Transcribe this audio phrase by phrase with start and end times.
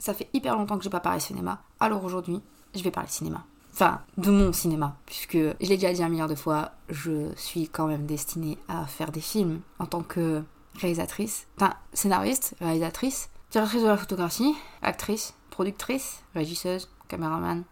[0.00, 1.62] ça fait hyper longtemps que j'ai pas parlé cinéma.
[1.78, 2.40] Alors aujourd'hui,
[2.74, 3.44] je vais parler cinéma.
[3.72, 7.68] Enfin, de mon cinéma, puisque je l'ai déjà dit un milliard de fois, je suis
[7.68, 10.42] quand même destinée à faire des films en tant que
[10.74, 17.62] réalisatrice, enfin scénariste, réalisatrice, directrice de la photographie, actrice, productrice, régisseuse, caméraman.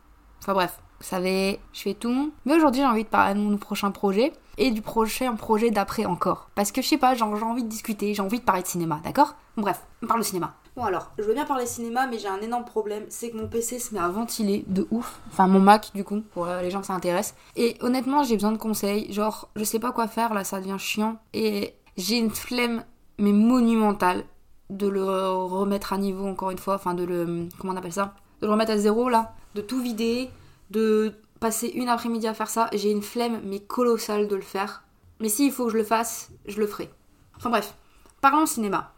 [0.40, 2.32] Enfin bref, vous savez, je fais tout.
[2.44, 6.04] Mais aujourd'hui, j'ai envie de parler de mon prochain projet et du prochain projet d'après
[6.04, 6.50] encore.
[6.54, 9.00] Parce que je sais pas, j'ai envie de discuter, j'ai envie de parler de cinéma,
[9.04, 9.34] d'accord?
[9.56, 10.54] Bref, on parle de cinéma.
[10.78, 13.48] Bon alors, je veux bien parler cinéma, mais j'ai un énorme problème, c'est que mon
[13.48, 15.18] PC se met à ventiler de ouf.
[15.26, 17.34] Enfin, mon Mac, du coup, pour euh, les gens que ça intéresse.
[17.56, 19.12] Et honnêtement, j'ai besoin de conseils.
[19.12, 21.18] Genre, je sais pas quoi faire, là, ça devient chiant.
[21.34, 22.84] Et j'ai une flemme,
[23.18, 24.22] mais monumentale,
[24.70, 26.76] de le remettre à niveau encore une fois.
[26.76, 27.48] Enfin, de le.
[27.58, 28.14] Comment on appelle ça?
[28.40, 29.34] De le remettre à zéro, là.
[29.56, 30.30] De tout vider.
[30.70, 32.70] De passer une après-midi à faire ça.
[32.72, 34.84] J'ai une flemme, mais colossale de le faire.
[35.18, 36.88] Mais s'il faut que je le fasse, je le ferai.
[37.36, 37.74] Enfin bref,
[38.20, 38.92] parlons cinéma.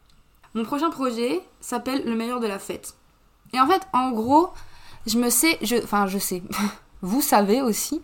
[0.54, 2.95] Mon prochain projet s'appelle Le meilleur de la fête.
[3.52, 4.50] Et en fait, en gros,
[5.06, 6.42] je me sais, je, enfin je sais,
[7.02, 8.01] vous savez aussi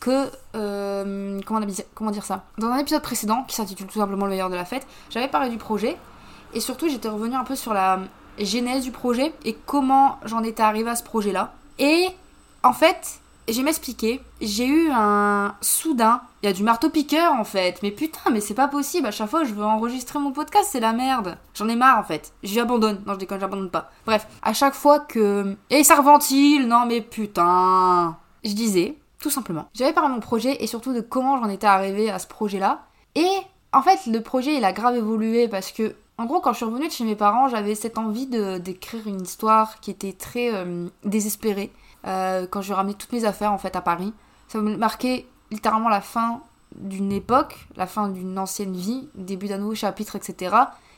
[0.00, 1.60] que, euh, comment,
[1.94, 2.44] comment dire ça?
[2.58, 5.50] Dans un épisode précédent, qui s'intitule tout simplement Le meilleur de la fête, j'avais parlé
[5.50, 5.96] du projet,
[6.54, 8.00] et surtout j'étais revenue un peu sur la
[8.38, 11.52] genèse du projet, et comment j'en étais arrivée à ce projet-là.
[11.78, 12.08] Et
[12.62, 13.20] en fait,
[13.52, 14.20] je vais m'expliquer.
[14.40, 16.20] J'ai eu un soudain.
[16.42, 17.80] Il y a du marteau-piqueur en fait.
[17.82, 19.06] Mais putain, mais c'est pas possible.
[19.06, 21.38] À chaque fois, je veux enregistrer mon podcast, c'est la merde.
[21.54, 22.32] J'en ai marre en fait.
[22.42, 23.02] J'abandonne.
[23.06, 23.90] Non, je déconne, j'abandonne pas.
[24.06, 25.56] Bref, à chaque fois que.
[25.70, 26.68] Et ça reventile.
[26.68, 28.16] Non, mais putain.
[28.44, 29.68] Je disais, tout simplement.
[29.74, 32.86] J'avais parlé de mon projet et surtout de comment j'en étais arrivée à ce projet-là.
[33.14, 33.28] Et
[33.72, 35.94] en fait, le projet, il a grave évolué parce que.
[36.20, 39.22] En gros, quand je suis revenue de chez mes parents, j'avais cette envie d'écrire une
[39.22, 41.70] histoire qui était très euh, désespérée
[42.06, 44.12] euh, quand je ramenais toutes mes affaires en fait à Paris.
[44.48, 46.40] Ça me marquait littéralement la fin
[46.74, 50.54] d'une époque, la fin d'une ancienne vie, début d'un nouveau chapitre, etc.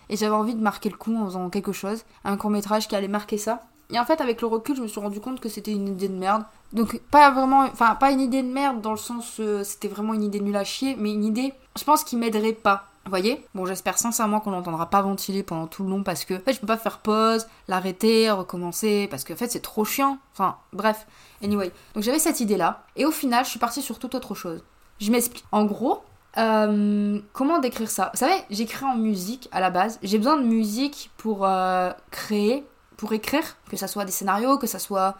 [0.09, 2.97] Et j'avais envie de marquer le coup en faisant quelque chose, un court métrage qui
[2.97, 3.62] allait marquer ça.
[3.93, 6.09] Et en fait, avec le recul, je me suis rendu compte que c'était une idée
[6.09, 6.45] de merde.
[6.73, 10.15] Donc, pas vraiment, enfin, pas une idée de merde dans le sens, euh, c'était vraiment
[10.15, 12.90] une idée nulle à chier, mais une idée, je pense, qui m'aiderait pas.
[13.06, 13.47] Vous voyez?
[13.55, 16.53] Bon, j'espère sincèrement qu'on n'entendra pas ventiler pendant tout le long parce que, en fait,
[16.53, 20.19] je peux pas faire pause, l'arrêter, recommencer, parce que, en fait, c'est trop chiant.
[20.33, 21.06] Enfin, bref.
[21.43, 21.72] Anyway.
[21.94, 24.62] Donc, j'avais cette idée-là, et au final, je suis partie sur toute autre chose.
[25.00, 25.44] Je m'explique.
[25.50, 26.03] En gros,
[26.37, 28.10] euh, comment décrire ça?
[28.12, 29.99] Vous savez, j'écris en musique à la base.
[30.03, 32.66] J'ai besoin de musique pour euh, créer,
[32.99, 35.16] pour écrire, que ça soit des scénarios, que ça soit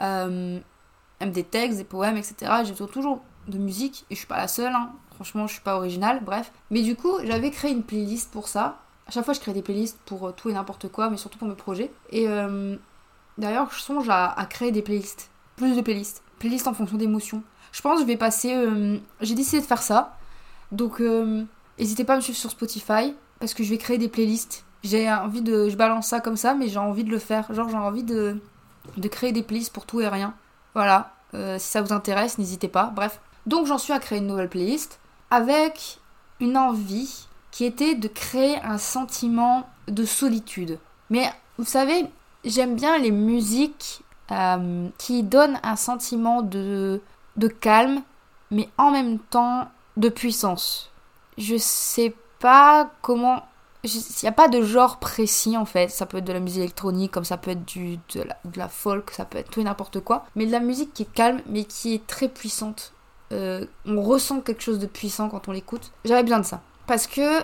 [0.00, 0.58] euh,
[1.20, 2.52] même des textes, des poèmes, etc.
[2.64, 4.72] J'ai toujours de musique, et je suis pas la seule.
[4.74, 4.90] Hein.
[5.14, 6.52] Franchement, je suis pas originale, bref.
[6.70, 8.78] Mais du coup, j'avais créé une playlist pour ça.
[9.06, 11.38] À chaque fois, je crée des playlists pour euh, tout et n'importe quoi, mais surtout
[11.38, 11.90] pour mes projets.
[12.10, 12.76] Et euh,
[13.38, 15.30] d'ailleurs, je songe à, créer des playlists.
[15.56, 16.22] Plus de playlists.
[16.38, 17.42] Playlists en fonction d'émotions.
[17.72, 18.54] Je pense que je vais passer.
[18.54, 20.16] Euh, j'ai décidé de faire ça.
[20.70, 21.02] Donc,
[21.78, 24.64] n'hésitez pas à me suivre sur Spotify parce que je vais créer des playlists.
[24.82, 25.68] J'ai envie de.
[25.68, 27.52] Je balance ça comme ça, mais j'ai envie de le faire.
[27.52, 28.40] Genre, j'ai envie de,
[28.96, 30.34] de créer des playlists pour tout et rien.
[30.74, 31.12] Voilà.
[31.32, 32.90] si ça vous intéresse, n'hésitez pas.
[32.94, 33.20] Bref.
[33.46, 34.98] Donc, j'en suis à créer une nouvelle playlist
[35.32, 35.98] avec
[36.40, 40.78] une envie qui était de créer un sentiment de solitude.
[41.08, 42.04] Mais vous savez,
[42.44, 47.00] j'aime bien les musiques euh, qui donnent un sentiment de,
[47.36, 48.02] de calme,
[48.50, 50.90] mais en même temps de puissance.
[51.38, 53.42] Je sais pas comment.
[53.84, 53.90] Il
[54.22, 55.88] n'y a pas de genre précis en fait.
[55.88, 58.58] Ça peut être de la musique électronique, comme ça peut être du, de, la, de
[58.58, 60.26] la folk, ça peut être tout et n'importe quoi.
[60.36, 62.92] Mais de la musique qui est calme, mais qui est très puissante.
[63.32, 65.92] Euh, on ressent quelque chose de puissant quand on l'écoute.
[66.04, 66.60] J'avais besoin de ça.
[66.86, 67.42] Parce que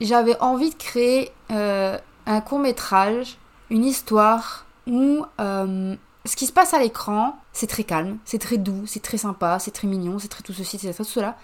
[0.00, 3.38] j'avais envie de créer euh, un court métrage,
[3.70, 8.56] une histoire où euh, ce qui se passe à l'écran, c'est très calme, c'est très
[8.56, 11.36] doux, c'est très sympa, c'est très mignon, c'est très tout ceci, c'est tout cela.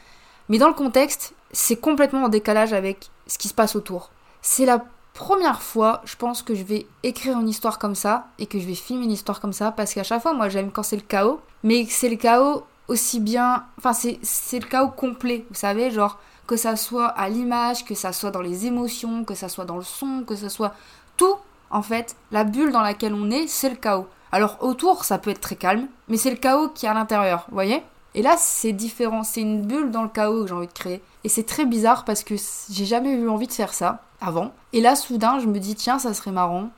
[0.48, 4.10] Mais dans le contexte, c'est complètement en décalage avec ce qui se passe autour.
[4.42, 4.84] C'est la
[5.14, 8.66] première fois, je pense, que je vais écrire une histoire comme ça et que je
[8.66, 11.02] vais filmer une histoire comme ça parce qu'à chaque fois, moi, j'aime quand c'est le
[11.02, 13.64] chaos, mais c'est le chaos aussi bien.
[13.78, 18.12] Enfin, c'est le chaos complet, vous savez, genre que ça soit à l'image, que ça
[18.12, 20.74] soit dans les émotions, que ça soit dans le son, que ça soit
[21.16, 21.36] tout,
[21.70, 24.08] en fait, la bulle dans laquelle on est, c'est le chaos.
[24.32, 27.44] Alors autour, ça peut être très calme, mais c'est le chaos qui est à l'intérieur,
[27.48, 27.82] vous voyez?
[28.14, 31.00] Et là, c'est différent, c'est une bulle dans le chaos que j'ai envie de créer.
[31.22, 32.34] Et c'est très bizarre parce que
[32.70, 34.52] j'ai jamais eu envie de faire ça avant.
[34.72, 36.70] Et là, soudain, je me dis, tiens, ça serait marrant.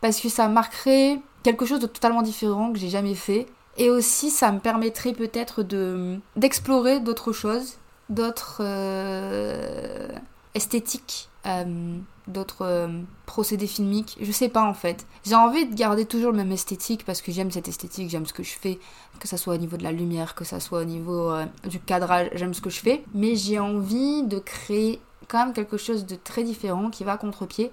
[0.00, 3.48] Parce que ça marquerait quelque chose de totalement différent que j'ai jamais fait.
[3.78, 7.74] Et aussi, ça me permettrait peut-être de d'explorer d'autres choses,
[8.08, 10.08] d'autres euh,
[10.54, 12.88] esthétiques, euh, d'autres euh,
[13.26, 14.16] procédés filmiques.
[14.20, 15.06] Je sais pas en fait.
[15.24, 18.32] J'ai envie de garder toujours le même esthétique parce que j'aime cette esthétique, j'aime ce
[18.32, 18.78] que je fais,
[19.20, 21.32] que ça soit au niveau de la lumière, que ça soit au niveau
[21.68, 23.04] du cadrage, j'aime ce que je fais.
[23.14, 27.72] Mais j'ai envie de créer quand même quelque chose de très différent qui va contre-pied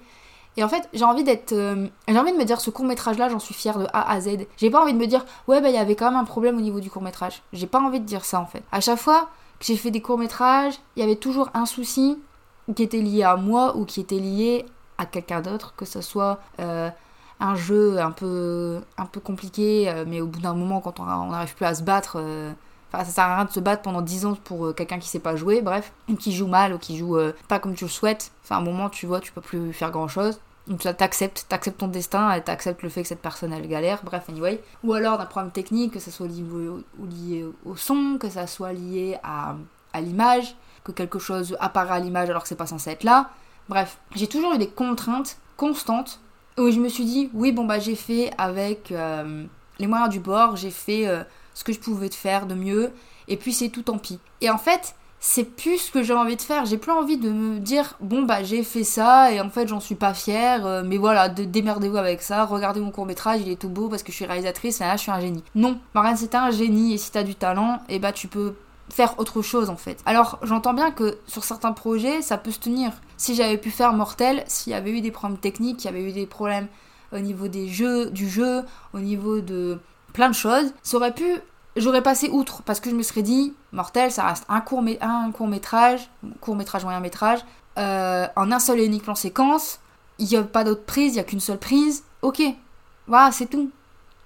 [0.58, 1.52] Et en fait, j'ai envie d'être.
[1.54, 4.30] euh, j'ai envie de me dire, ce court-métrage-là, j'en suis fière de A à Z.
[4.58, 6.58] J'ai pas envie de me dire, ouais, bah, il y avait quand même un problème
[6.58, 7.42] au niveau du court-métrage.
[7.54, 8.64] J'ai pas envie de dire ça, en fait.
[8.72, 9.30] À chaque fois
[9.60, 12.20] que j'ai fait des courts-métrages, il y avait toujours un souci
[12.76, 14.66] qui était lié à moi ou qui était lié
[14.98, 16.90] à quelqu'un d'autre, que ce soit euh,
[17.40, 21.04] un jeu un peu, un peu compliqué, euh, mais au bout d'un moment, quand on
[21.04, 22.18] on n'arrive plus à se battre.
[22.94, 25.10] Enfin, ça sert à rien de se battre pendant 10 ans pour euh, quelqu'un qui
[25.10, 27.86] sait pas jouer, bref, ou qui joue mal, ou qui joue euh, pas comme tu
[27.86, 28.32] le souhaites.
[28.44, 30.40] Enfin, à un moment, tu vois, tu peux plus faire grand chose.
[30.68, 34.00] Donc ça t'acceptes, t'acceptes ton destin et t'acceptes le fait que cette personne elle galère,
[34.04, 34.62] bref, anyway.
[34.84, 39.18] Ou alors d'un problème technique, que ça soit lié au, son, que ça soit lié
[39.24, 39.56] à,
[40.00, 43.32] l'image, que quelque chose apparaît à l'image alors que c'est pas censé être là.
[43.70, 46.20] Bref, j'ai toujours eu des contraintes constantes
[46.58, 49.46] où je me suis dit, oui, bon bah j'ai fait avec euh,
[49.80, 51.08] les moyens du bord, j'ai fait
[51.54, 52.92] ce que je pouvais te faire de mieux,
[53.28, 54.20] et puis c'est tout tant pis.
[54.42, 54.96] Et en fait,
[55.26, 56.66] c'est plus ce que j'ai envie de faire.
[56.66, 59.80] J'ai plus envie de me dire bon bah j'ai fait ça et en fait j'en
[59.80, 62.44] suis pas fière, euh, mais voilà, de, démerdez-vous avec ça.
[62.44, 64.98] Regardez mon court métrage, il est tout beau parce que je suis réalisatrice et là
[64.98, 65.42] je suis un génie.
[65.56, 68.56] Non, Marianne c'est un génie et si t'as du talent, et bah tu peux
[68.90, 70.02] faire autre chose en fait.
[70.06, 72.92] Alors j'entends bien que sur certains projets ça peut se tenir.
[73.16, 76.04] Si j'avais pu faire Mortel, s'il y avait eu des problèmes techniques, il y avait
[76.04, 76.68] eu des problèmes
[77.14, 78.64] au niveau des jeux, du jeu,
[78.94, 79.80] au niveau de
[80.14, 81.26] plein de choses, ça aurait pu
[81.76, 85.32] j'aurais passé outre parce que je me serais dit mortel ça reste un court, un
[85.32, 86.08] court métrage
[86.40, 87.40] court métrage moyen métrage
[87.80, 89.80] euh, en un seul et unique plan séquence
[90.20, 92.44] il n'y a pas d'autre prise il n'y a qu'une seule prise ok
[93.08, 93.72] voilà c'est tout.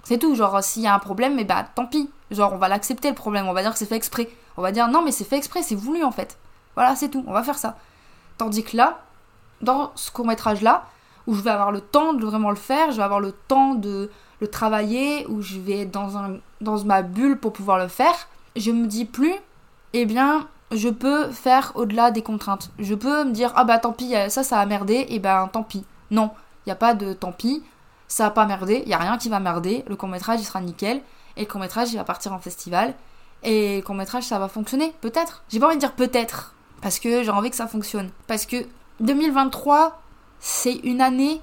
[0.04, 2.10] C'est tout genre s'il y a un problème mais bah tant pis.
[2.32, 4.30] Genre on va l'accepter le problème on va dire que c'est fait exprès.
[4.56, 6.38] On va dire non mais c'est fait exprès c'est voulu en fait.
[6.76, 7.78] Voilà c'est tout on va faire ça.
[8.38, 9.00] Tandis que là
[9.62, 10.86] dans ce court métrage là
[11.26, 13.74] où je vais avoir le temps de vraiment le faire je vais avoir le temps
[13.74, 17.88] de le travailler, où je vais être dans, un, dans ma bulle pour pouvoir le
[17.88, 19.34] faire, je me dis plus,
[19.94, 22.72] eh bien, je peux faire au-delà des contraintes.
[22.80, 25.64] Je peux me dire, ah bah tant pis, ça, ça a merdé, et ben tant
[25.64, 25.86] pis.
[26.12, 26.32] Non,
[26.66, 27.64] il n'y a pas de tant pis,
[28.08, 30.62] ça a pas merdé, il n'y a rien qui va merder, le court-métrage, il sera
[30.62, 31.02] nickel,
[31.36, 32.94] et le court-métrage, il va partir en festival,
[33.44, 35.44] et le court-métrage, ça va fonctionner, peut-être.
[35.50, 38.10] J'ai pas envie de dire peut-être, parce que j'ai envie que ça fonctionne.
[38.28, 38.58] Parce que
[39.00, 40.02] 2023,
[40.40, 41.42] c'est une année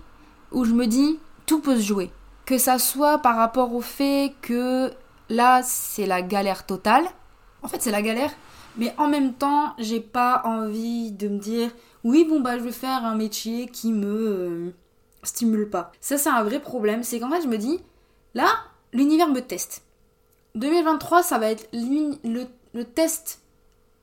[0.52, 2.10] où je me dis, tout peut se jouer
[2.46, 4.92] que ça soit par rapport au fait que
[5.28, 7.04] là c'est la galère totale.
[7.62, 8.32] En fait c'est la galère,
[8.76, 11.70] mais en même temps j'ai pas envie de me dire
[12.02, 14.74] oui bon bah je vais faire un métier qui me euh,
[15.22, 15.92] stimule pas.
[16.00, 17.80] Ça c'est un vrai problème, c'est qu'en fait je me dis
[18.34, 18.48] là
[18.92, 19.82] l'univers me teste.
[20.54, 23.40] 2023 ça va être le, test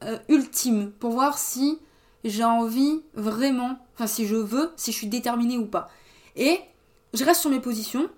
[0.03, 1.79] euh, ultime pour voir si
[2.23, 5.89] j'ai envie vraiment, enfin si je veux, si je suis déterminée ou pas.
[6.35, 6.59] Et
[7.13, 8.09] je reste sur mes positions,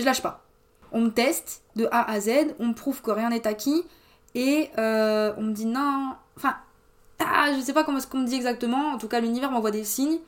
[0.00, 0.44] je lâche pas.
[0.92, 3.84] On me teste de A à Z, on me prouve que rien n'est acquis,
[4.34, 6.14] et euh, on me dit non.
[6.36, 6.56] Enfin,
[7.18, 9.70] ah, je sais pas comment ce qu'on me dit exactement, en tout cas l'univers m'envoie
[9.70, 10.18] des signes,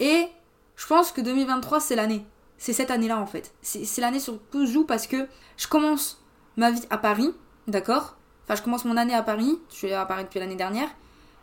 [0.00, 0.28] et
[0.76, 2.24] je pense que 2023 c'est l'année.
[2.58, 3.52] C'est cette année-là en fait.
[3.62, 6.22] C'est l'année sur je joue parce que je commence
[6.56, 7.32] ma vie à Paris,
[7.66, 8.16] d'accord?
[8.44, 10.88] Enfin, je commence mon année à Paris, je suis à Paris depuis l'année dernière,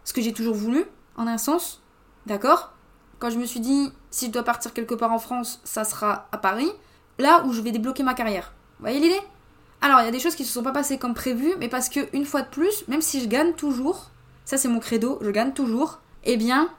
[0.04, 0.86] ce que j'ai toujours voulu,
[1.16, 1.82] en un sens,
[2.26, 2.74] d'accord?
[3.20, 6.28] Quand je me suis dit, si je dois partir quelque part en France, ça sera
[6.32, 6.72] à Paris
[7.18, 8.54] là où je vais débloquer ma carrière.
[8.80, 9.22] Vous voyez l'idée?
[9.82, 11.70] Alors, il y a des choses qui ne se sont pas passées comme prévu, mais
[11.70, 14.10] parce que, une fois de plus, même si je gagne toujours,
[14.44, 16.70] ça c'est mon credo, je gagne toujours, eh bien,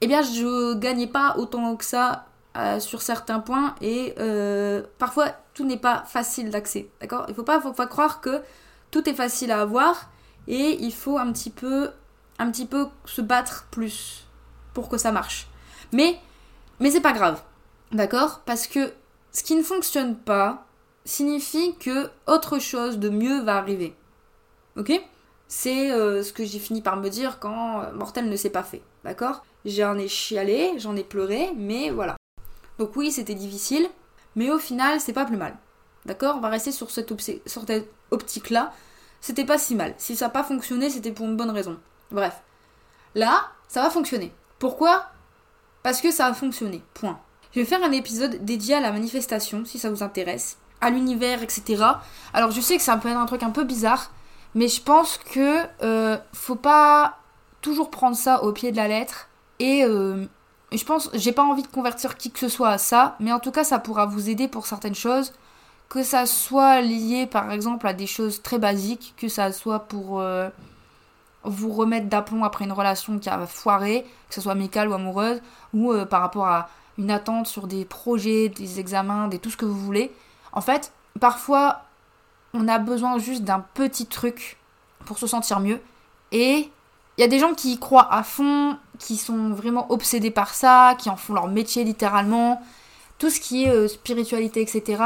[0.00, 2.26] eh bien, je gagnais pas autant que ça
[2.56, 7.26] euh, sur certains points, et euh, parfois, tout n'est pas facile d'accès, d'accord?
[7.28, 8.42] Il faut faut pas croire que
[8.90, 10.10] tout est facile à avoir,
[10.46, 11.90] et il faut un petit peu,
[12.38, 14.26] un petit peu se battre plus
[14.72, 15.48] pour que ça marche.
[15.92, 16.20] Mais,
[16.78, 17.42] mais c'est pas grave,
[17.90, 18.42] d'accord?
[18.46, 18.92] Parce que
[19.36, 20.64] ce qui ne fonctionne pas
[21.04, 23.94] signifie que autre chose de mieux va arriver.
[24.78, 24.90] Ok?
[25.46, 28.62] C'est euh, ce que j'ai fini par me dire quand euh, Mortel ne s'est pas
[28.62, 28.80] fait.
[29.04, 29.44] D'accord?
[29.66, 32.16] J'en ai chialé, j'en ai pleuré, mais voilà.
[32.78, 33.86] Donc oui, c'était difficile,
[34.36, 35.54] mais au final, c'est pas plus mal.
[36.06, 36.36] D'accord?
[36.36, 37.12] On va rester sur cette,
[37.46, 38.72] sur cette optique-là.
[39.20, 39.94] C'était pas si mal.
[39.98, 41.78] Si ça n'a pas fonctionné, c'était pour une bonne raison.
[42.10, 42.40] Bref.
[43.14, 44.32] Là, ça va fonctionner.
[44.58, 45.10] Pourquoi?
[45.82, 46.82] Parce que ça a fonctionné.
[46.94, 47.20] Point.
[47.56, 51.42] Je vais faire un épisode dédié à la manifestation, si ça vous intéresse, à l'univers,
[51.42, 51.82] etc.
[52.34, 54.10] Alors je sais que ça peut être un truc un peu bizarre,
[54.54, 57.16] mais je pense que euh, faut pas
[57.62, 59.30] toujours prendre ça au pied de la lettre.
[59.58, 60.26] Et euh,
[60.70, 63.40] je pense, j'ai pas envie de convertir qui que ce soit à ça, mais en
[63.40, 65.32] tout cas ça pourra vous aider pour certaines choses.
[65.88, 70.20] Que ça soit lié par exemple à des choses très basiques, que ça soit pour
[70.20, 70.50] euh,
[71.42, 75.40] vous remettre d'aplomb après une relation qui a foiré, que ce soit amicale ou amoureuse,
[75.72, 79.56] ou euh, par rapport à une attente sur des projets, des examens, des tout ce
[79.56, 80.12] que vous voulez.
[80.52, 81.82] En fait, parfois,
[82.54, 84.58] on a besoin juste d'un petit truc
[85.04, 85.80] pour se sentir mieux.
[86.32, 86.70] Et
[87.16, 90.54] il y a des gens qui y croient à fond, qui sont vraiment obsédés par
[90.54, 92.62] ça, qui en font leur métier littéralement.
[93.18, 95.02] Tout ce qui est euh, spiritualité, etc.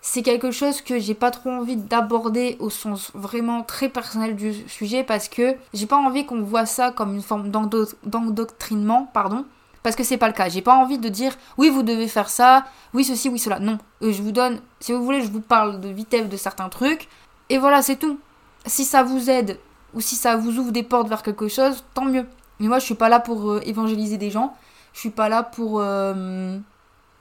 [0.00, 4.54] C'est quelque chose que j'ai pas trop envie d'aborder au sens vraiment très personnel du
[4.68, 9.44] sujet parce que j'ai pas envie qu'on voit ça comme une forme d'endoctrinement, pardon.
[9.82, 10.48] Parce que c'est pas le cas.
[10.48, 13.58] J'ai pas envie de dire oui, vous devez faire ça, oui, ceci, oui, cela.
[13.58, 13.78] Non.
[14.02, 17.08] Euh, je vous donne, si vous voulez, je vous parle de vitesse de certains trucs.
[17.48, 18.18] Et voilà, c'est tout.
[18.66, 19.58] Si ça vous aide
[19.94, 22.26] ou si ça vous ouvre des portes vers quelque chose, tant mieux.
[22.60, 24.54] Mais moi, je suis pas là pour euh, évangéliser des gens.
[24.92, 26.58] Je suis pas là pour euh,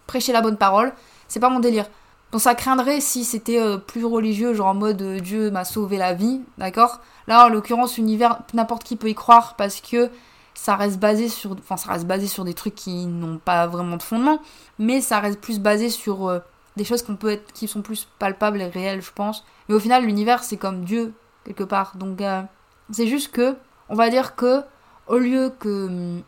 [0.08, 0.92] prêcher la bonne parole.
[1.28, 1.86] C'est pas mon délire.
[2.32, 6.42] Donc ça craindrait si c'était plus religieux, genre en mode Dieu m'a sauvé la vie,
[6.60, 7.00] d'accord?
[7.26, 10.12] Là, en l'occurrence, univers, n'importe qui peut y croire parce que
[10.54, 13.98] ça reste basé sur, enfin, ça reste basé sur des trucs qui n'ont pas vraiment
[13.98, 14.40] de fondement,
[14.78, 16.42] mais ça reste plus basé sur
[16.78, 19.46] des choses qu'on peut être, qui sont plus palpables et réelles, je pense.
[19.68, 21.14] Mais au final, l'univers, c'est comme Dieu
[21.46, 21.96] quelque part.
[21.96, 22.22] Donc
[22.92, 23.56] c'est juste que,
[23.90, 24.64] on va dire que,
[25.08, 26.20] au lieu que.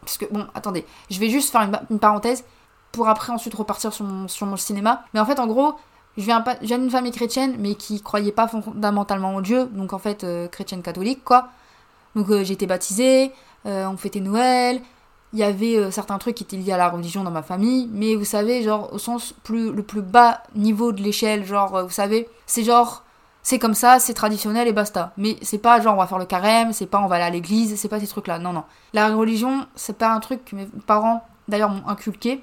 [0.00, 2.44] Parce que, bon, attendez, je vais juste faire une, parenthèse
[2.92, 5.04] pour après ensuite repartir sur mon, sur mon cinéma.
[5.14, 5.74] Mais en fait, en gros,
[6.16, 9.98] je viens, pas, d'une famille chrétienne, mais qui croyait pas fondamentalement en Dieu, donc en
[9.98, 11.48] fait, euh, chrétienne catholique, quoi.
[12.14, 13.32] Donc euh, été baptisée,
[13.66, 14.80] euh, on fêtait Noël,
[15.32, 18.14] il y avait certains trucs qui étaient liés à la religion dans ma famille, mais
[18.14, 22.28] vous savez, genre, au sens plus, le plus bas niveau de l'échelle, genre, vous savez,
[22.46, 23.04] c'est genre,
[23.44, 25.12] c'est comme ça, c'est traditionnel et basta.
[25.18, 27.30] Mais c'est pas genre on va faire le carême, c'est pas on va aller à
[27.30, 28.38] l'église, c'est pas ces trucs-là.
[28.38, 28.64] Non, non.
[28.94, 32.42] La religion, c'est pas un truc que mes parents d'ailleurs m'ont inculqué,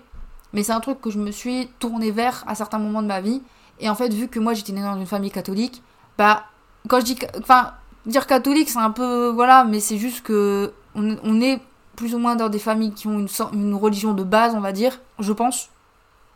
[0.53, 3.19] mais c'est un truc que je me suis tournée vers à certains moments de ma
[3.19, 3.41] vie.
[3.79, 5.81] Et en fait, vu que moi j'étais née dans une famille catholique,
[6.19, 6.43] bah,
[6.87, 7.17] quand je dis.
[7.39, 7.73] Enfin,
[8.05, 9.29] dire catholique, c'est un peu.
[9.29, 10.73] Voilà, mais c'est juste que.
[10.93, 11.61] On, est
[11.95, 14.99] plus ou moins dans des familles qui ont une, religion de base, on va dire,
[15.19, 15.69] je pense.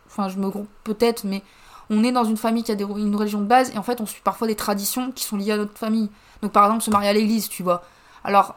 [0.07, 1.43] Enfin, je me groupe peut-être, mais
[1.89, 4.05] on est dans une famille qui a une religion de base et en fait on
[4.05, 6.09] suit parfois des traditions qui sont liées à notre famille.
[6.41, 7.83] Donc par exemple se marier à l'église, tu vois.
[8.23, 8.55] Alors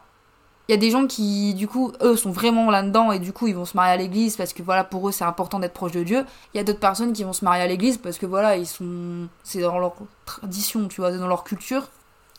[0.69, 3.47] il y a des gens qui du coup eux sont vraiment là-dedans et du coup
[3.47, 5.93] ils vont se marier à l'église parce que voilà pour eux c'est important d'être proche
[5.93, 6.25] de Dieu.
[6.55, 8.67] Il y a d'autres personnes qui vont se marier à l'église parce que voilà ils
[8.67, 11.89] sont c'est dans leur tradition, tu vois, dans leur culture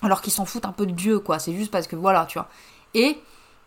[0.01, 2.37] alors qu'ils s'en foutent un peu de Dieu quoi, c'est juste parce que voilà, tu
[2.37, 2.47] vois.
[2.93, 3.17] Et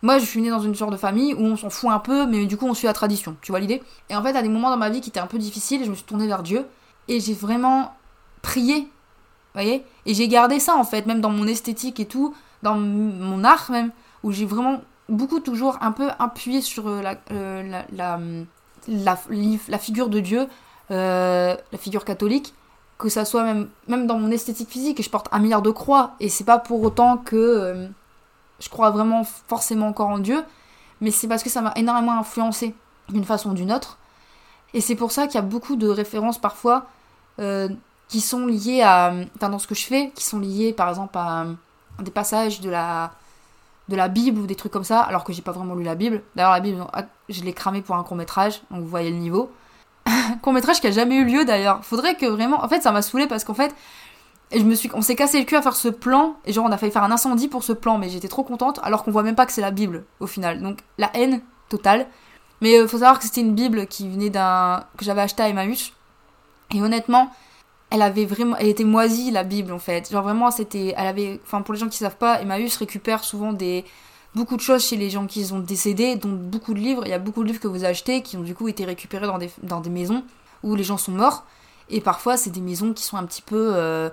[0.03, 2.27] moi, je suis née dans une sorte de famille où on s'en fout un peu,
[2.27, 3.37] mais du coup, on suit la tradition.
[3.41, 3.83] Tu vois l'idée?
[4.11, 5.91] Et en fait, à des moments dans ma vie qui étaient un peu difficiles, je
[5.91, 6.67] me suis tournée vers Dieu
[7.09, 7.95] et j'ai vraiment
[8.43, 8.89] prié,
[9.55, 9.85] voyez?
[10.07, 13.71] Et j'ai gardé ça en fait, même dans mon esthétique et tout, dans mon art
[13.71, 13.93] même,
[14.25, 18.21] où j'ai vraiment beaucoup toujours un peu appuyé sur euh, euh, la, la,
[18.89, 19.19] la,
[19.69, 20.49] la, figure de Dieu,
[20.91, 22.55] euh, la figure catholique,
[22.99, 25.71] que ça soit même, même dans mon esthétique physique, et je porte un milliard de
[25.71, 27.89] croix, et c'est pas pour autant que
[28.63, 30.45] je crois vraiment forcément encore en Dieu,
[31.01, 32.75] mais c'est parce que ça m'a énormément influencé
[33.09, 33.99] d'une façon ou d'une autre.
[34.73, 36.87] Et c'est pour ça qu'il y a beaucoup de références parfois
[37.41, 37.69] euh,
[38.09, 39.13] qui sont liées à.
[39.37, 41.47] Enfin, dans ce que je fais, qui sont liées par exemple à,
[41.99, 43.13] des passages de la,
[43.89, 45.97] de la Bible ou des trucs comme ça, alors que j'ai pas vraiment lu la
[45.97, 46.23] Bible.
[46.37, 46.87] D'ailleurs, la Bible,
[47.29, 49.51] je l'ai cramé pour un court-métrage, donc vous voyez le niveau.
[50.43, 51.85] court-métrage qui a jamais eu lieu d'ailleurs.
[51.85, 52.63] Faudrait que vraiment.
[52.65, 53.75] En fait, ça m'a saoulé parce qu'en fait.
[54.55, 56.67] Et je me suis, on s'est cassé le cul à faire ce plan, et genre
[56.67, 59.11] on a failli faire un incendie pour ce plan, mais j'étais trop contente, alors qu'on
[59.11, 60.61] voit même pas que c'est la Bible au final.
[60.61, 61.41] Donc la haine
[61.71, 62.07] totale.
[62.63, 64.85] Mais euh, faut savoir que c'était une Bible qui venait d'un.
[64.97, 65.93] que j'avais acheté à Emmaüs.
[66.75, 67.31] Et honnêtement,
[67.91, 68.57] elle avait vraiment.
[68.57, 70.11] Elle était moisie, la Bible, en fait.
[70.11, 70.95] Genre vraiment, c'était.
[70.97, 71.41] Elle avait.
[71.45, 73.85] Enfin, pour les gens qui savent pas, Emmaüs récupère souvent des.
[74.35, 77.03] Beaucoup de choses chez les gens qui sont décédés, dont beaucoup de livres.
[77.05, 79.27] Il y a beaucoup de livres que vous achetez qui ont du coup été récupérés
[79.63, 80.25] dans des, maisons
[80.63, 81.45] où les gens sont morts.
[81.91, 83.73] Et parfois, c'est des maisons qui sont un petit peu.
[83.75, 84.09] Euh,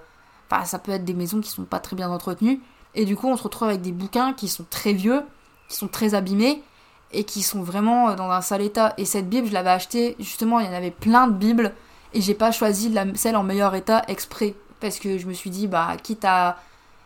[0.49, 2.59] enfin, ça peut être des maisons qui sont pas très bien entretenues.
[2.95, 5.21] Et du coup, on se retrouve avec des bouquins qui sont très vieux,
[5.69, 6.63] qui sont très abîmés,
[7.11, 8.93] et qui sont vraiment dans un sale état.
[8.97, 11.73] Et cette Bible, je l'avais achetée, justement, il y en avait plein de Bibles,
[12.13, 14.55] et j'ai pas choisi la, celle en meilleur état exprès.
[14.81, 16.57] Parce que je me suis dit, bah, quitte à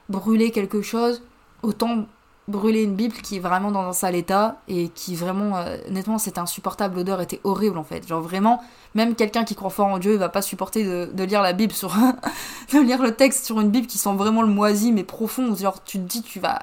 [0.09, 1.21] brûler quelque chose,
[1.61, 2.07] autant
[2.47, 6.17] brûler une Bible qui est vraiment dans un sale état et qui vraiment, euh, honnêtement,
[6.17, 6.95] c'était insupportable.
[6.95, 8.05] L'odeur était horrible en fait.
[8.07, 8.61] Genre vraiment,
[8.95, 11.73] même quelqu'un qui croit fort en Dieu, il va pas supporter de, lire la Bible
[11.73, 11.93] sur.
[12.73, 15.55] de lire le texte sur une Bible qui sent vraiment le moisi mais profond.
[15.55, 16.59] Genre, tu te dis, tu vas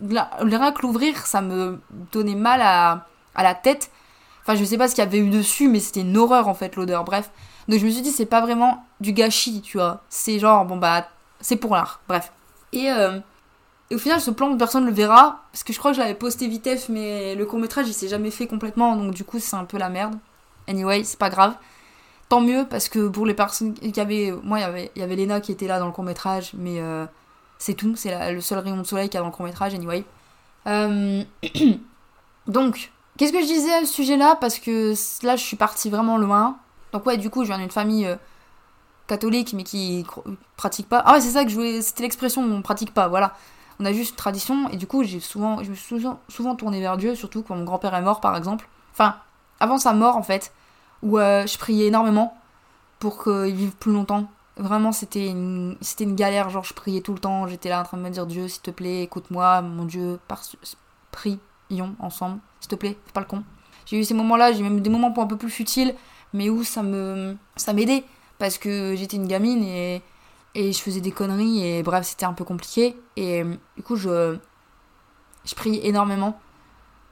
[0.00, 1.80] rien que l'ouvrir, ça me
[2.12, 3.06] donnait mal à,
[3.36, 3.90] la tête.
[4.42, 6.54] Enfin, je sais pas ce qu'il y avait eu dessus, mais c'était une horreur en
[6.54, 7.04] fait, l'odeur.
[7.04, 7.30] Bref.
[7.68, 10.02] Donc je me suis dit, c'est pas vraiment du gâchis, tu vois.
[10.08, 11.08] C'est genre, bon bah,
[11.40, 12.00] c'est pour l'art.
[12.08, 12.32] Bref.
[12.72, 13.18] Et, euh,
[13.94, 15.44] au final, ce plan, personne le verra.
[15.52, 18.30] Parce que je crois que je l'avais posté vitef, mais le court-métrage, il s'est jamais
[18.30, 18.96] fait complètement.
[18.96, 20.16] Donc du coup, c'est un peu la merde.
[20.68, 21.54] Anyway, c'est pas grave.
[22.28, 24.34] Tant mieux, parce que pour les personnes qui avaient.
[24.42, 26.80] Moi, il y avait, il y avait Lena qui était là dans le court-métrage, mais.
[26.80, 27.06] Euh,
[27.58, 29.74] c'est tout, c'est le seul rayon de soleil qu'il y a dans le court métrage,
[29.74, 30.04] anyway.
[30.66, 31.24] Euh,
[32.46, 34.36] donc, qu'est-ce que je disais à ce sujet-là?
[34.40, 34.94] Parce que
[35.26, 36.58] là, je suis partie vraiment loin.
[36.92, 38.16] Donc ouais, du coup, je viens d'une famille euh,
[39.08, 40.06] catholique, mais qui
[40.56, 41.02] pratique pas.
[41.04, 41.82] Ah ouais, c'est ça que je voulais...
[41.82, 43.34] C'était l'expression on pratique pas, voilà.
[43.80, 47.14] On a juste tradition, et du coup, j'ai souvent, je me suis souvent, vers Dieu,
[47.14, 48.68] surtout quand mon grand-père est mort, par exemple.
[48.92, 49.16] Enfin,
[49.60, 50.52] avant sa mort, en fait,
[51.02, 52.36] où euh, je priais énormément
[52.98, 54.28] pour qu'il vive plus longtemps.
[54.56, 56.50] Vraiment, c'était une, c'était une galère.
[56.50, 57.46] Genre, je priais tout le temps.
[57.46, 60.42] J'étais là en train de me dire Dieu, s'il te plaît, écoute-moi, mon Dieu, par...
[61.12, 63.44] prions ensemble, s'il te plaît, fais pas le con.
[63.86, 65.94] J'ai eu ces moments-là, j'ai même des moments un peu plus futiles,
[66.32, 68.04] mais où ça me, ça m'aidait
[68.38, 70.02] parce que j'étais une gamine et
[70.58, 72.96] et je faisais des conneries et bref c'était un peu compliqué.
[73.16, 73.44] Et
[73.76, 74.36] du coup je
[75.44, 76.38] je priais énormément.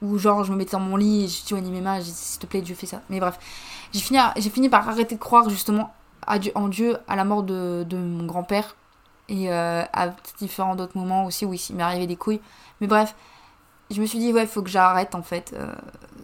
[0.02, 2.60] Ou genre je me mettais dans mon lit et je dis mains s'il te plaît
[2.60, 3.02] Dieu fais ça.
[3.08, 3.38] Mais bref
[3.92, 5.94] j'ai fini j'ai fini par arrêter de croire justement
[6.26, 8.74] à Dieu, en Dieu à la mort de, de mon grand père
[9.28, 12.40] et euh, à différents d'autres moments aussi où il m'est arrivé des couilles.
[12.80, 13.14] Mais bref
[13.90, 15.54] je me suis dit ouais faut que j'arrête en fait.
[15.56, 15.72] Euh,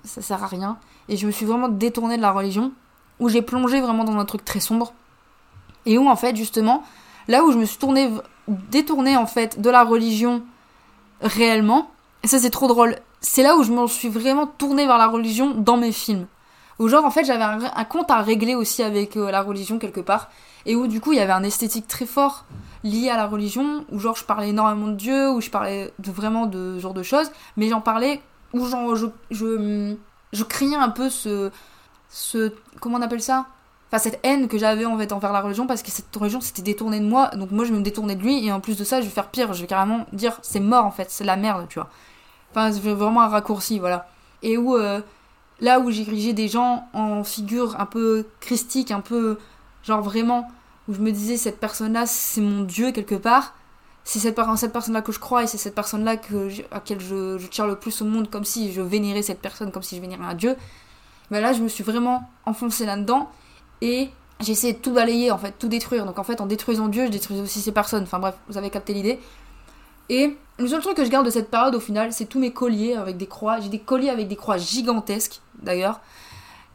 [0.02, 0.76] ça sert à rien.
[1.08, 2.72] Et je me suis vraiment détournée de la religion
[3.20, 4.92] où j'ai plongé vraiment dans un truc très sombre.
[5.86, 6.82] Et où en fait justement
[7.28, 8.10] là où je me suis tournée
[8.48, 10.42] détournée en fait de la religion
[11.20, 11.90] réellement.
[12.22, 12.96] Et ça c'est trop drôle.
[13.20, 16.26] C'est là où je m'en suis vraiment tournée vers la religion dans mes films.
[16.78, 20.00] Où genre en fait j'avais un, compte à régler aussi avec euh, la religion quelque
[20.00, 20.30] part.
[20.66, 22.44] Et où du coup il y avait un esthétique très fort
[22.84, 26.46] lié à la religion où genre je parlais énormément de Dieu où je parlais vraiment
[26.46, 27.30] de ce genre de choses.
[27.56, 28.20] Mais j'en parlais
[28.52, 29.94] où genre je, je,
[30.32, 31.50] je criais un peu ce
[32.08, 33.46] ce comment on appelle ça?
[33.92, 36.62] Enfin cette haine que j'avais en fait envers la religion parce que cette religion s'était
[36.62, 39.02] détournée de moi donc moi je me détournais de lui et en plus de ça
[39.02, 41.66] je vais faire pire je vais carrément dire c'est mort en fait c'est la merde
[41.68, 41.90] tu vois.
[42.50, 44.08] Enfin c'est vraiment un raccourci voilà.
[44.42, 45.02] Et où euh,
[45.60, 49.38] là où j'érigeais des gens en figure un peu christique un peu
[49.82, 50.50] genre vraiment
[50.88, 53.54] où je me disais cette personne là c'est mon dieu quelque part
[54.04, 56.76] c'est cette, cette personne là que je crois et c'est cette personne là que à
[56.76, 59.82] laquelle je, je tire le plus au monde comme si je vénérais cette personne comme
[59.82, 60.56] si je vénérais un dieu.
[61.30, 63.30] Ben là je me suis vraiment enfoncée là dedans
[63.82, 64.10] et
[64.40, 66.06] essayé de tout balayer, en fait, tout détruire.
[66.06, 68.04] Donc en fait, en détruisant Dieu, je détruisais aussi ces personnes.
[68.04, 69.18] Enfin bref, vous avez capté l'idée.
[70.08, 72.52] Et le seul truc que je garde de cette période au final, c'est tous mes
[72.52, 73.60] colliers avec des croix.
[73.60, 76.00] J'ai des colliers avec des croix gigantesques, d'ailleurs.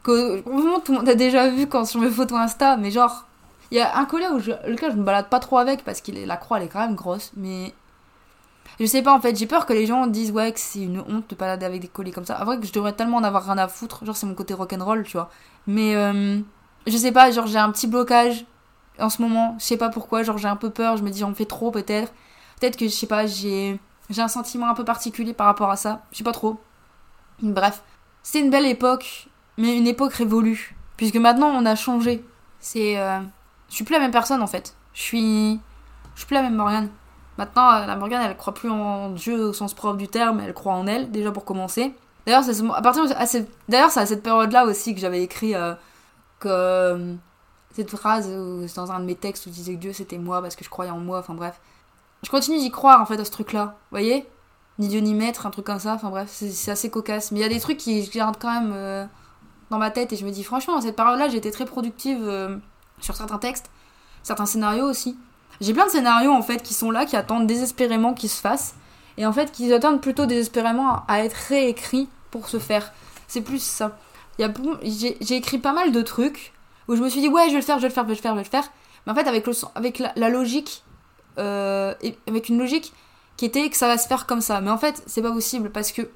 [0.04, 3.26] Que tout le monde a déjà vu quand sur mes photos Insta, mais genre,
[3.72, 6.02] il y a un collier où je, lequel je me balade pas trop avec parce
[6.02, 7.74] que la croix elle est quand même grosse, mais
[8.80, 11.00] je sais pas en fait, j'ai peur que les gens disent ouais que c'est une
[11.02, 12.38] honte de balader avec des colliers comme ça.
[12.38, 15.04] Après que je devrais tellement en avoir rien à foutre, genre c'est mon côté rock'n'roll,
[15.04, 15.30] tu vois.
[15.66, 16.40] Mais euh,
[16.88, 18.46] je sais pas, genre j'ai un petit blocage
[19.00, 21.24] en ce moment, je sais pas pourquoi, genre j'ai un peu peur, je me dis
[21.24, 22.12] on fait trop peut-être.
[22.60, 25.76] Peut-être que je sais pas, j'ai j'ai un sentiment un peu particulier par rapport à
[25.76, 26.60] ça, je sais pas trop.
[27.42, 27.84] Bref,
[28.24, 32.26] c'est une belle époque, mais une époque révolue puisque maintenant on a changé.
[32.60, 33.20] C'est euh...
[33.70, 34.76] je suis plus la même personne en fait.
[34.94, 35.60] Je suis
[36.16, 36.90] je suis plus la même Morgane.
[37.38, 40.56] Maintenant, euh, la Morgane, elle croit plus en Dieu au sens propre du terme, elle
[40.56, 41.94] croit en elle, déjà pour commencer.
[42.26, 43.06] D'ailleurs, c'est à partir
[43.70, 45.76] d'ailleurs, c'est à cette période-là aussi que j'avais écrit euh,
[46.40, 47.16] que
[47.74, 48.30] cette phrase
[48.76, 50.70] dans un de mes textes où je disais que Dieu c'était moi parce que je
[50.70, 51.60] croyais en moi, enfin bref.
[52.24, 54.28] Je continue d'y croire en fait à ce truc-là, voyez?
[54.80, 57.32] Ni Dieu ni maître, un truc comme ça, enfin bref, c'est assez cocasse.
[57.32, 59.06] Mais il y a des trucs qui je quand même euh,
[59.70, 62.58] dans ma tête et je me dis franchement, cette période-là, j'ai été très productive euh,
[63.00, 63.70] sur certains textes,
[64.24, 65.18] certains scénarios aussi.
[65.62, 68.76] J'ai plein de scénarios en fait qui sont là, qui attendent désespérément qu'ils se fassent
[69.18, 72.92] et en fait qui attendent plutôt désespérément à être réécrits pour se faire.
[73.28, 73.98] C'est plus ça
[74.40, 76.54] j'ai écrit pas mal de trucs
[76.88, 78.10] où je me suis dit ouais je vais le faire, je vais le faire, je
[78.10, 78.72] vais le faire, je vais le faire.
[79.06, 80.84] Mais en fait avec, le, avec la, logique,
[81.38, 81.94] euh,
[82.28, 82.94] avec une logique
[83.36, 84.62] qui était que ça va se faire comme ça.
[84.62, 86.10] Mais en fait c'est pas possible parce que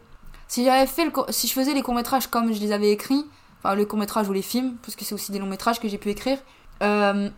[0.47, 3.25] si j'avais fait le, si je faisais les courts métrages comme je les avais écrits,
[3.59, 5.87] enfin les courts métrages ou les films, parce que c'est aussi des longs métrages que
[5.87, 6.37] j'ai pu écrire,
[6.83, 7.29] euh,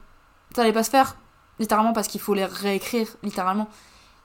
[0.56, 1.16] ça allait pas se faire
[1.60, 3.70] littéralement parce qu'il faut les réécrire littéralement.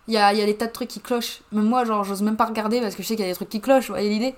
[0.07, 1.43] Il y a, y a des tas de trucs qui clochent.
[1.53, 3.37] Même moi, genre, j'ose même pas regarder parce que je sais qu'il y a des
[3.37, 4.35] trucs qui clochent, vous voyez l'idée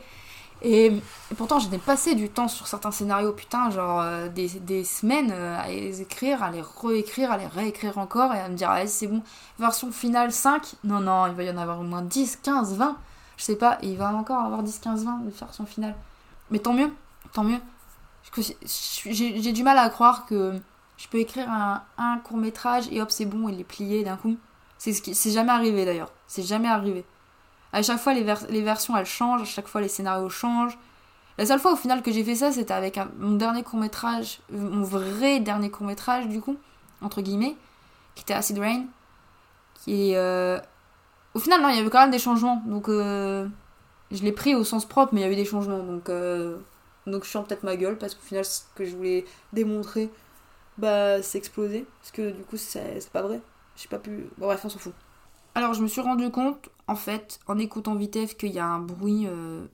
[0.62, 0.92] et,
[1.36, 5.58] pourtant, j'ai passé du temps sur certains scénarios, putain, genre euh, des, des, semaines euh,
[5.58, 8.86] à les écrire, à les réécrire, à les réécrire encore et à me dire, ah,
[8.86, 9.22] c'est bon,
[9.58, 12.96] version finale 5, non, non, il va y en avoir au moins 10, 15, 20,
[13.36, 15.94] je sais pas, et il va encore avoir 10, 15, 20 de version finale.
[16.50, 16.90] Mais tant mieux,
[17.32, 17.60] tant mieux.
[19.06, 20.60] J'ai du mal à croire que
[20.98, 24.16] je peux écrire un, un court métrage et hop, c'est bon, il est plié d'un
[24.16, 24.36] coup.
[24.76, 27.04] C'est ce qui, jamais arrivé d'ailleurs, c'est jamais arrivé.
[27.72, 28.22] À chaque fois, les,
[28.62, 30.76] versions, elles changent, à chaque fois, les scénarios changent.
[31.38, 34.82] La seule fois, au final, que j'ai fait ça, c'était avec mon dernier court-métrage, mon
[34.82, 36.56] vrai dernier court-métrage, du coup,
[37.00, 37.56] entre guillemets,
[38.14, 38.86] qui était Acid Rain.
[39.88, 40.60] Euh,
[41.34, 42.62] au final, non, il y avait quand même des changements.
[42.66, 43.46] Donc, euh,
[44.10, 45.82] je l'ai pris au sens propre, mais il y avait des changements.
[45.82, 46.58] Donc, euh,
[47.06, 50.10] donc je sens peut-être ma gueule, parce qu'au final, ce que je voulais démontrer,
[50.78, 51.86] bah, c'est explosé.
[52.00, 53.40] Parce que, du coup, c'est pas vrai.
[53.76, 54.28] J'ai pas pu...
[54.38, 54.94] Bon, bref, on s'en fout.
[55.54, 58.80] Alors, je me suis rendu compte en fait, en écoutant Vitef, qu'il y a un
[58.80, 59.66] bruit euh,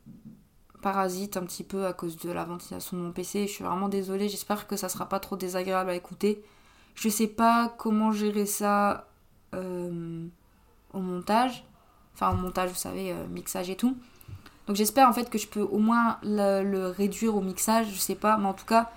[0.83, 3.47] parasite un petit peu à cause de la ventilation de mon PC.
[3.47, 6.43] Je suis vraiment désolée, j'espère que ça sera pas trop désagréable à écouter.
[6.95, 9.09] Je sais pas comment gérer ça
[9.55, 10.27] euh,
[10.93, 11.65] au montage.
[12.15, 13.97] Enfin, au montage, vous savez, euh, mixage et tout.
[14.67, 17.99] Donc j'espère en fait que je peux au moins le, le, réduire au mixage, je
[17.99, 18.91] sais pas, mais en tout cas,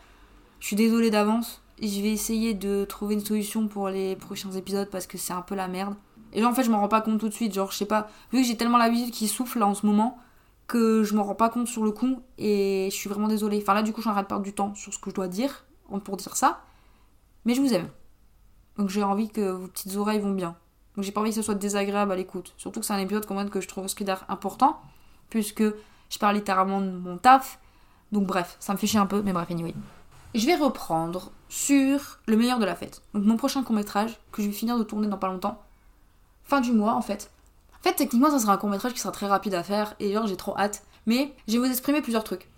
[0.60, 1.62] je suis désolée d'avance.
[1.82, 5.42] Je vais essayer de trouver une solution pour les prochains épisodes parce que c'est un
[5.42, 5.96] peu la merde.
[6.34, 7.54] Et là en fait, je m'en rends pas compte tout de suite.
[7.54, 10.18] Genre, je sais pas, vu que j'ai tellement l'habitude qui souffle là en ce moment,
[10.68, 13.60] que je m'en rends pas compte sur le coup et je suis vraiment désolée.
[13.62, 15.65] Enfin là, du coup, je de perdre du temps sur ce que je dois dire
[16.04, 16.62] pour dire ça.
[17.46, 17.89] Mais je vous aime.
[18.78, 20.56] Donc j'ai envie que vos petites oreilles vont bien.
[20.96, 22.54] Donc j'ai pas envie que ce soit désagréable à l'écoute.
[22.58, 23.86] Surtout que c'est un épisode quand même que je trouve
[24.28, 24.80] important,
[25.30, 27.60] puisque je parle littéralement de mon taf.
[28.12, 29.74] Donc bref, ça me fait chier un peu, mais bref, anyway.
[30.36, 33.02] Je vais reprendre sur le meilleur de la fête.
[33.13, 35.62] Donc mon prochain court métrage, que je vais finir de tourner dans pas longtemps.
[36.50, 37.30] Fin du mois en fait.
[37.80, 40.12] En fait, techniquement, ça sera un court métrage qui sera très rapide à faire, et
[40.12, 40.84] genre j'ai trop hâte.
[41.06, 42.50] Mais je vais vous exprimer plusieurs trucs.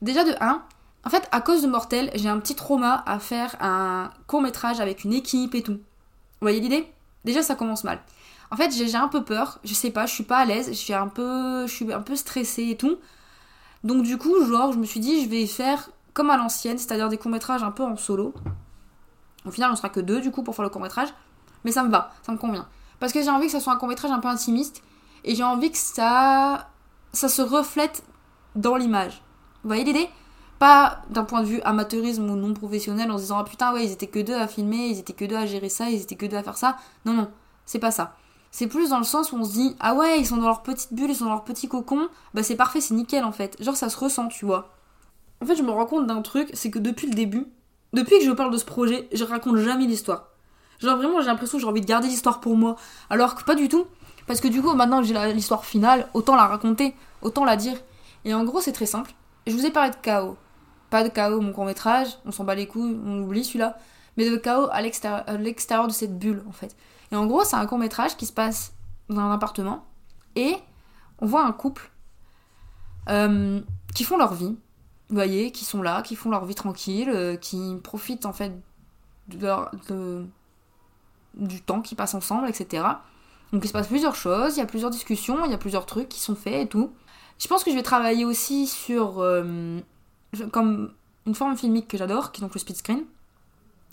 [0.00, 0.62] Déjà de 1,
[1.04, 4.80] en fait, à cause de Mortel, j'ai un petit trauma à faire un court métrage
[4.80, 5.74] avec une équipe et tout.
[5.74, 5.80] Vous
[6.40, 6.90] voyez l'idée?
[7.24, 8.00] Déjà, ça commence mal.
[8.52, 10.74] En fait, j'ai un peu peur, je sais pas, je suis pas à l'aise, je
[10.74, 12.98] suis un peu, je suis un peu stressée et tout.
[13.84, 17.08] Donc du coup, genre, je me suis dit, je vais faire comme à l'ancienne, c'est-à-dire
[17.08, 18.32] des courts-métrages un peu en solo.
[19.44, 21.08] Au final, on sera que deux du coup pour faire le court-métrage,
[21.64, 22.68] mais ça me va, ça me convient.
[23.00, 24.82] Parce que j'ai envie que ça soit un court-métrage un peu intimiste
[25.24, 26.68] et j'ai envie que ça
[27.12, 28.04] ça se reflète
[28.54, 29.22] dans l'image.
[29.62, 30.08] Vous voyez l'idée?
[30.60, 33.84] Pas d'un point de vue amateurisme ou non professionnel en se disant ah putain ouais,
[33.84, 36.16] ils étaient que deux à filmer, ils étaient que deux à gérer ça, ils étaient
[36.16, 36.76] que deux à faire ça.
[37.04, 37.30] Non non,
[37.64, 38.16] c'est pas ça.
[38.50, 40.62] C'est plus dans le sens où on se dit ah ouais, ils sont dans leur
[40.62, 43.56] petite bulle, ils sont dans leur petit cocon, bah c'est parfait, c'est nickel en fait.
[43.62, 44.74] Genre ça se ressent, tu vois.
[45.42, 47.46] En fait, je me rends compte d'un truc, c'est que depuis le début,
[47.94, 50.29] depuis que je parle de ce projet, je raconte jamais l'histoire.
[50.80, 52.76] Genre vraiment, j'ai l'impression que j'ai envie de garder l'histoire pour moi,
[53.10, 53.86] alors que pas du tout.
[54.26, 57.76] Parce que du coup, maintenant que j'ai l'histoire finale, autant la raconter, autant la dire.
[58.24, 59.12] Et en gros, c'est très simple.
[59.46, 60.36] Je vous ai parlé de chaos.
[60.88, 63.78] Pas de chaos, mon court métrage, on s'en bat les couilles, on oublie celui-là.
[64.16, 66.76] Mais de chaos à l'extérieur de cette bulle, en fait.
[67.12, 68.72] Et en gros, c'est un court métrage qui se passe
[69.08, 69.84] dans un appartement.
[70.36, 70.56] Et
[71.18, 71.90] on voit un couple
[73.08, 73.60] euh,
[73.94, 74.56] qui font leur vie.
[75.08, 78.52] Vous voyez, qui sont là, qui font leur vie tranquille, euh, qui profitent en fait
[79.28, 80.24] de
[81.34, 82.84] du temps qui passe ensemble, etc.
[83.52, 85.86] Donc il se passe plusieurs choses, il y a plusieurs discussions, il y a plusieurs
[85.86, 86.92] trucs qui sont faits et tout.
[87.38, 89.80] Je pense que je vais travailler aussi sur euh,
[90.52, 90.92] comme
[91.26, 93.04] une forme filmique que j'adore, qui est donc le speed screen.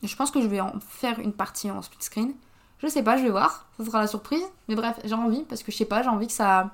[0.03, 2.33] Je pense que je vais en faire une partie en speed screen.
[2.79, 4.43] Je sais pas, je vais voir, ça sera la surprise.
[4.67, 6.71] Mais bref, j'ai envie parce que je sais pas, j'ai envie que ça,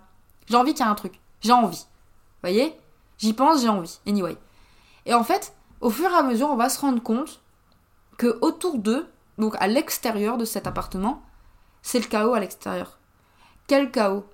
[0.48, 1.20] j'ai envie qu'il y ait un truc.
[1.42, 1.78] J'ai envie.
[1.78, 2.74] Vous voyez?
[3.18, 4.00] J'y pense, j'ai envie.
[4.06, 4.36] Anyway.
[5.06, 7.40] Et en fait, au fur et à mesure, on va se rendre compte
[8.18, 11.22] que autour d'eux, donc à l'extérieur de cet appartement,
[11.82, 12.98] c'est le chaos à l'extérieur.
[13.68, 14.26] Quel chaos?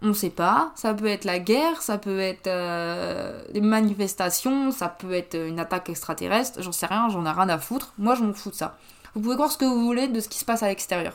[0.00, 0.70] On ne sait pas.
[0.76, 5.58] Ça peut être la guerre, ça peut être euh, des manifestations, ça peut être une
[5.58, 7.92] attaque extraterrestre, j'en sais rien, j'en ai rien à foutre.
[7.98, 8.78] Moi, je m'en fous de ça.
[9.14, 11.14] Vous pouvez croire ce que vous voulez de ce qui se passe à l'extérieur.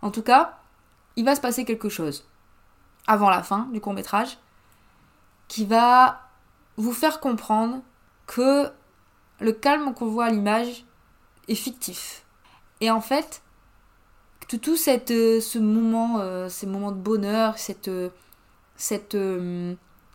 [0.00, 0.58] En tout cas,
[1.16, 2.26] il va se passer quelque chose
[3.06, 4.38] avant la fin du court métrage
[5.48, 6.20] qui va
[6.76, 7.82] vous faire comprendre
[8.26, 8.70] que
[9.40, 10.84] le calme qu'on voit à l'image
[11.48, 12.23] est fictif.
[12.84, 13.40] Et en fait,
[14.46, 18.10] tout cette, euh, ce moment, euh, ces moments de bonheur, cette, euh,
[18.76, 19.16] cette,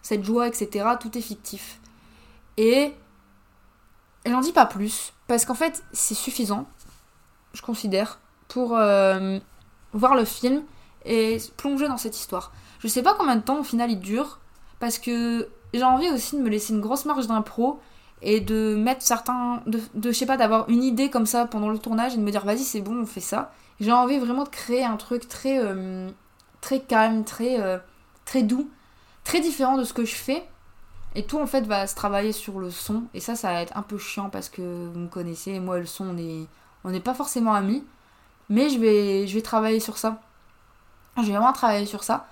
[0.04, 1.80] cette joie, etc., tout est fictif.
[2.58, 2.94] Et
[4.24, 6.68] j'en dis pas plus, parce qu'en fait, c'est suffisant,
[7.54, 10.62] je considère, pour voir le film
[11.06, 12.52] et plonger dans cette histoire.
[12.78, 14.38] Je sais pas combien de temps au final il dure,
[14.80, 17.80] parce que j'ai envie aussi de me laisser une grosse marge d'impro
[18.22, 19.62] et de mettre certains.
[19.66, 22.32] de, je sais pas, d'avoir une idée comme ça pendant le tournage et de me
[22.32, 23.52] dire vas-y, c'est bon, on fait ça.
[23.80, 26.10] J'ai envie vraiment de créer un truc très, euh,
[26.62, 27.78] très calme, très, euh,
[28.26, 28.70] très doux,
[29.24, 30.44] très différent de ce que je fais.
[31.16, 33.04] Et tout en fait va se travailler sur le son.
[33.14, 35.86] Et ça, ça va être un peu chiant parce que vous me connaissez, moi le
[35.86, 36.46] son, on n'est
[36.84, 37.84] on n'est pas forcément amis.
[38.50, 40.22] Mais je vais, je vais travailler sur ça.
[41.18, 42.28] Je vais vraiment travailler sur ça.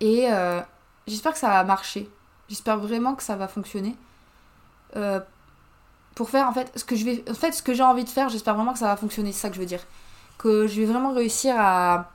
[0.00, 0.60] Et euh,
[1.06, 2.08] j'espère que ça va marcher.
[2.48, 3.96] J'espère vraiment que ça va fonctionner.
[6.14, 8.08] Pour faire en fait ce que je vais en fait ce que j'ai envie de
[8.08, 9.86] faire j'espère vraiment que ça va fonctionner c'est ça que je veux dire
[10.38, 12.10] que je vais vraiment réussir à,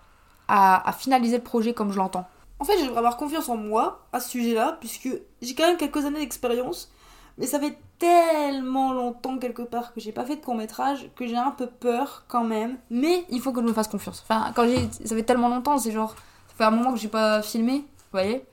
[0.47, 2.27] à, finaliser le projet comme je l'entends.
[2.59, 5.09] En fait, j'aimerais avoir confiance en moi à ce sujet-là, puisque
[5.41, 6.91] j'ai quand même quelques années d'expérience,
[7.37, 11.27] mais ça fait tellement longtemps quelque part que j'ai pas fait de court métrage que
[11.27, 12.77] j'ai un peu peur quand même.
[12.89, 14.23] Mais il faut que je me fasse confiance.
[14.23, 17.09] Enfin, quand j'ai, ça fait tellement longtemps, c'est genre, ça fait un moment que j'ai
[17.09, 18.45] pas filmé, vous voyez.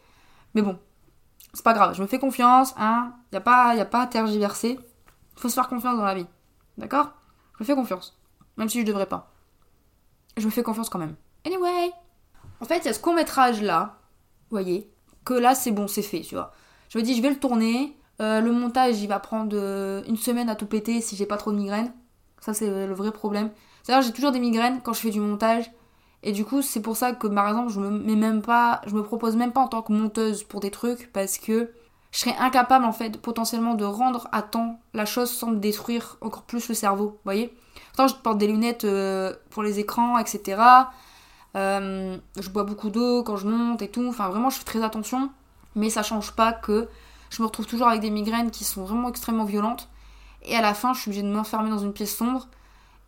[0.54, 0.78] Mais bon,
[1.53, 3.15] c'est pas grave, je me fais confiance, hein.
[3.33, 4.79] Y a pas, y a pas à tergiverser.
[5.37, 6.27] Faut se faire confiance dans la vie,
[6.79, 7.13] d'accord?
[7.59, 8.19] Je me fais confiance,
[8.57, 9.31] même si je devrais pas
[10.41, 11.15] je me fais confiance quand même.
[11.47, 11.93] Anyway.
[12.61, 13.99] En fait, il y a ce court métrage là,
[14.51, 14.91] vous voyez,
[15.25, 16.53] que là c'est bon, c'est fait, tu vois.
[16.89, 17.97] Je me dis, je vais le tourner.
[18.21, 21.39] Euh, le montage, il va prendre euh, une semaine à tout péter si j'ai pas
[21.39, 21.93] trop de migraines.
[22.41, 23.51] Ça, c'est le vrai problème.
[23.83, 25.71] C'est-à-dire, j'ai toujours des migraines quand je fais du montage.
[26.22, 28.94] Et du coup, c'est pour ça que par exemple, je me mets même pas, je
[28.94, 31.70] me propose même pas en tant que monteuse pour des trucs parce que
[32.12, 36.42] je serais incapable en fait potentiellement de rendre à temps la chose sans détruire encore
[36.42, 37.54] plus le cerveau, vous voyez?
[37.88, 40.61] Pourtant, je porte des lunettes euh, pour les écrans, etc.
[41.56, 44.06] Euh, je bois beaucoup d'eau quand je monte et tout.
[44.09, 45.30] Enfin, vraiment, je fais très attention.
[45.76, 46.88] Mais ça change pas que
[47.30, 49.88] je me retrouve toujours avec des migraines qui sont vraiment extrêmement violentes.
[50.42, 52.48] Et à la fin, je suis obligée de m'enfermer dans une pièce sombre.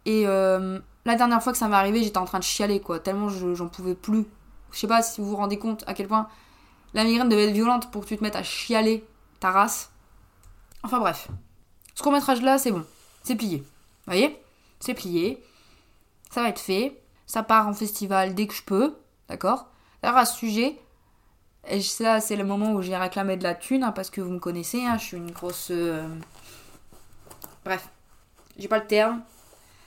[0.04, 3.00] Et euh, la dernière fois que ça m'est arrivé, j'étais en train de chialer, quoi.
[3.00, 4.24] Tellement j'en pouvais plus.
[4.70, 6.28] Je sais pas si vous vous rendez compte à quel point
[6.94, 9.04] la migraine devait être violente pour que tu te mettes à chialer
[9.40, 9.90] ta race.
[10.82, 11.28] Enfin bref.
[11.94, 12.84] Ce court métrage là, c'est bon.
[13.22, 13.58] C'est plié.
[13.58, 13.64] Vous
[14.12, 14.40] voyez?
[14.80, 15.42] C'est plié.
[16.30, 17.00] Ça va être fait.
[17.26, 18.96] Ça part en festival dès que je peux.
[19.28, 19.66] D'accord?
[20.02, 20.78] Alors à ce sujet,
[21.68, 24.30] et ça c'est le moment où j'ai réclamé de la thune, hein, parce que vous
[24.30, 25.68] me connaissez, hein, je suis une grosse...
[25.70, 26.06] Euh,
[27.64, 27.88] bref.
[28.58, 29.22] J'ai pas le terme.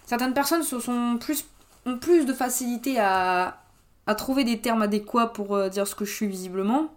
[0.05, 1.45] Certaines personnes se sont plus,
[1.85, 3.57] ont plus de facilité à,
[4.17, 6.93] trouver des termes adéquats pour euh, dire ce que je suis visiblement.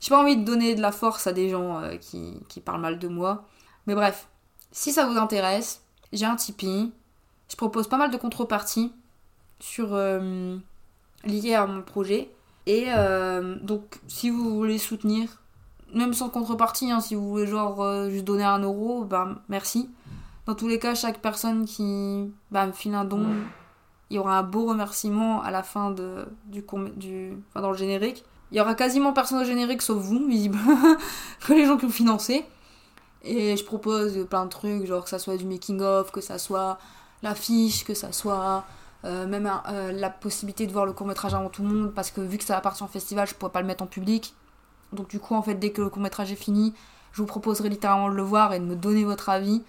[0.00, 2.80] J'ai pas envie de donner de la force à des gens euh, qui, qui, parlent
[2.80, 3.44] mal de moi.
[3.86, 4.26] Mais bref,
[4.72, 6.92] si ça vous intéresse, j'ai un Tipeee.
[7.48, 8.92] Je propose pas mal de contreparties
[9.60, 10.56] sur euh,
[11.24, 12.30] liées à mon projet.
[12.66, 12.86] Et
[13.60, 15.28] donc, si vous voulez soutenir,
[15.92, 19.90] même sans contrepartie, hein, si vous voulez genre juste donner un euro, ben merci.
[20.46, 23.26] Dans tous les cas, chaque personne qui bah, me file un don
[24.10, 26.02] il y aura un beau remerciement à la fin du,
[26.46, 28.24] du enfin, dans le générique.
[28.52, 30.58] Il y aura quasiment personne au générique sauf vous, visible,
[31.46, 32.44] que les gens qui ont financé.
[33.22, 36.78] Et je propose plein de trucs, genre que ça soit du making-of, que ça soit
[37.22, 38.64] l'affiche, que ça soit
[39.04, 42.20] euh, même euh, la possibilité de voir le court-métrage avant tout le monde, parce que
[42.20, 44.34] vu que ça appartient en festival, je pourrais pas le mettre en public.
[44.92, 46.74] Donc du coup, en fait, dès que le court-métrage est fini,
[47.12, 49.62] je vous proposerai littéralement de le voir et de me donner votre avis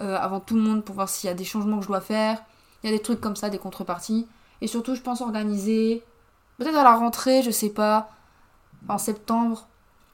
[0.00, 2.00] euh, avant tout le monde pour voir s'il y a des changements que je dois
[2.00, 2.42] faire.
[2.82, 4.26] Il y a des trucs comme ça, des contreparties.
[4.60, 6.02] Et surtout, je pense organiser,
[6.58, 8.10] peut-être à la rentrée, je sais pas,
[8.88, 9.66] en septembre,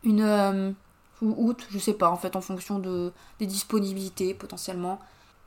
[0.05, 0.23] une.
[0.23, 0.73] Euh,
[1.21, 4.99] ou août, je sais pas, en fait, en fonction de, des disponibilités potentiellement.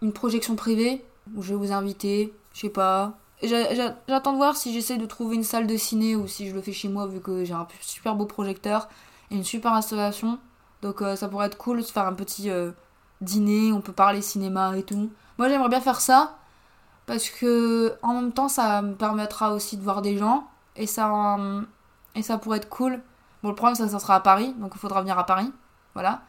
[0.02, 3.18] Une projection privée, où je vais vous inviter, je sais pas.
[3.44, 6.62] J'attends de voir si j'essaie de trouver une salle de ciné ou si je le
[6.62, 8.88] fais chez moi, vu que j'ai un super beau projecteur
[9.32, 10.40] et une super installation.
[10.82, 12.50] Donc euh, ça pourrait être cool de se faire un petit
[13.22, 15.10] dîner, on peut parler cinéma et tout.
[15.38, 16.38] Moi j'aimerais bien faire ça,
[17.06, 21.38] parce que en même temps ça me permettra aussi de voir des gens et ça
[22.16, 23.02] et ça pourrait être cool.
[23.44, 25.52] Bon le problème ça, ça sera à Paris donc il faudra venir à Paris
[25.94, 26.22] voilà.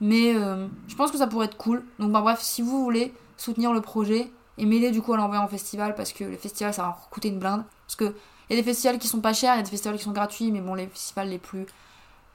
[0.00, 1.84] Mais euh, je pense que ça pourrait être cool.
[1.98, 5.42] Donc bah, bref si vous voulez soutenir le projet et m'aider du coup à l'envoyer
[5.42, 7.64] en festival parce que le festival ça va coûter une blinde.
[7.86, 8.14] Parce que
[8.48, 10.04] il y a des festivals qui sont pas chers il y a des festivals qui
[10.04, 11.66] sont gratuits mais bon les festivals les plus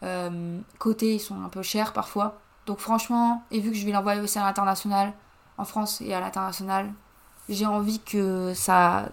[0.03, 3.91] euh, cotés ils sont un peu chers parfois donc franchement et vu que je vais
[3.91, 5.13] l'envoyer aussi à l'international
[5.57, 6.93] en France et à l'international
[7.49, 9.09] j'ai envie que ça.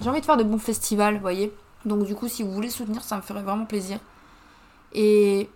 [0.00, 1.52] J'ai envie de faire de bons festivals, vous voyez.
[1.84, 3.98] Donc, du coup, si vous voulez soutenir, ça me ferait vraiment plaisir.
[4.92, 5.48] Et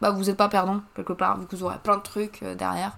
[0.00, 2.54] bah, vous n'êtes pas perdant, quelque part, vu que vous aurez plein de trucs euh,
[2.54, 2.96] derrière.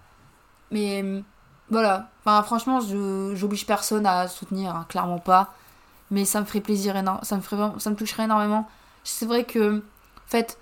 [0.70, 1.22] Mais
[1.70, 2.11] voilà.
[2.24, 5.55] Enfin, franchement, j'oblige personne à soutenir, hein, clairement pas.
[6.11, 7.24] Mais ça me ferait plaisir énormément.
[7.24, 8.68] Ça me, ferait, ça me toucherait énormément.
[9.02, 10.59] C'est vrai que, en fait,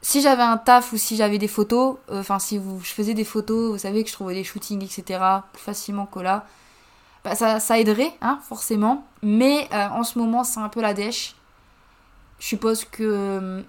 [0.00, 3.24] si j'avais un taf ou si j'avais des photos, euh, enfin, si je faisais des
[3.24, 5.20] photos, vous savez que je trouvais des shootings, etc.,
[5.52, 6.46] plus facilement que là.
[7.24, 9.04] Bah, ça, aiderait, hein, forcément.
[9.22, 11.34] Mais euh, en ce moment, c'est un peu la dèche.
[12.38, 13.62] Je suppose que euh,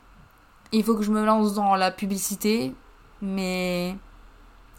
[0.72, 2.74] il faut que je me lance dans la publicité,
[3.22, 3.96] mais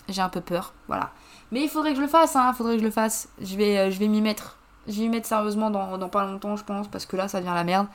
[0.09, 1.11] j'ai un peu peur, voilà.
[1.51, 3.29] Mais il faudrait que je le fasse, hein, faudrait que je le fasse.
[3.41, 4.57] Je vais, euh, je vais m'y mettre.
[4.87, 7.41] Je vais m'y mettre sérieusement dans, dans, pas longtemps, je pense, parce que là, ça
[7.41, 7.87] devient la merde.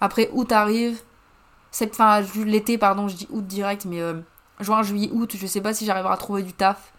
[0.00, 1.00] Après, août arrive.
[1.82, 4.00] Enfin, l'été, pardon, je dis août direct, mais
[4.60, 6.92] juin, juillet, août, je sais pas si j'arriverai à trouver du taf.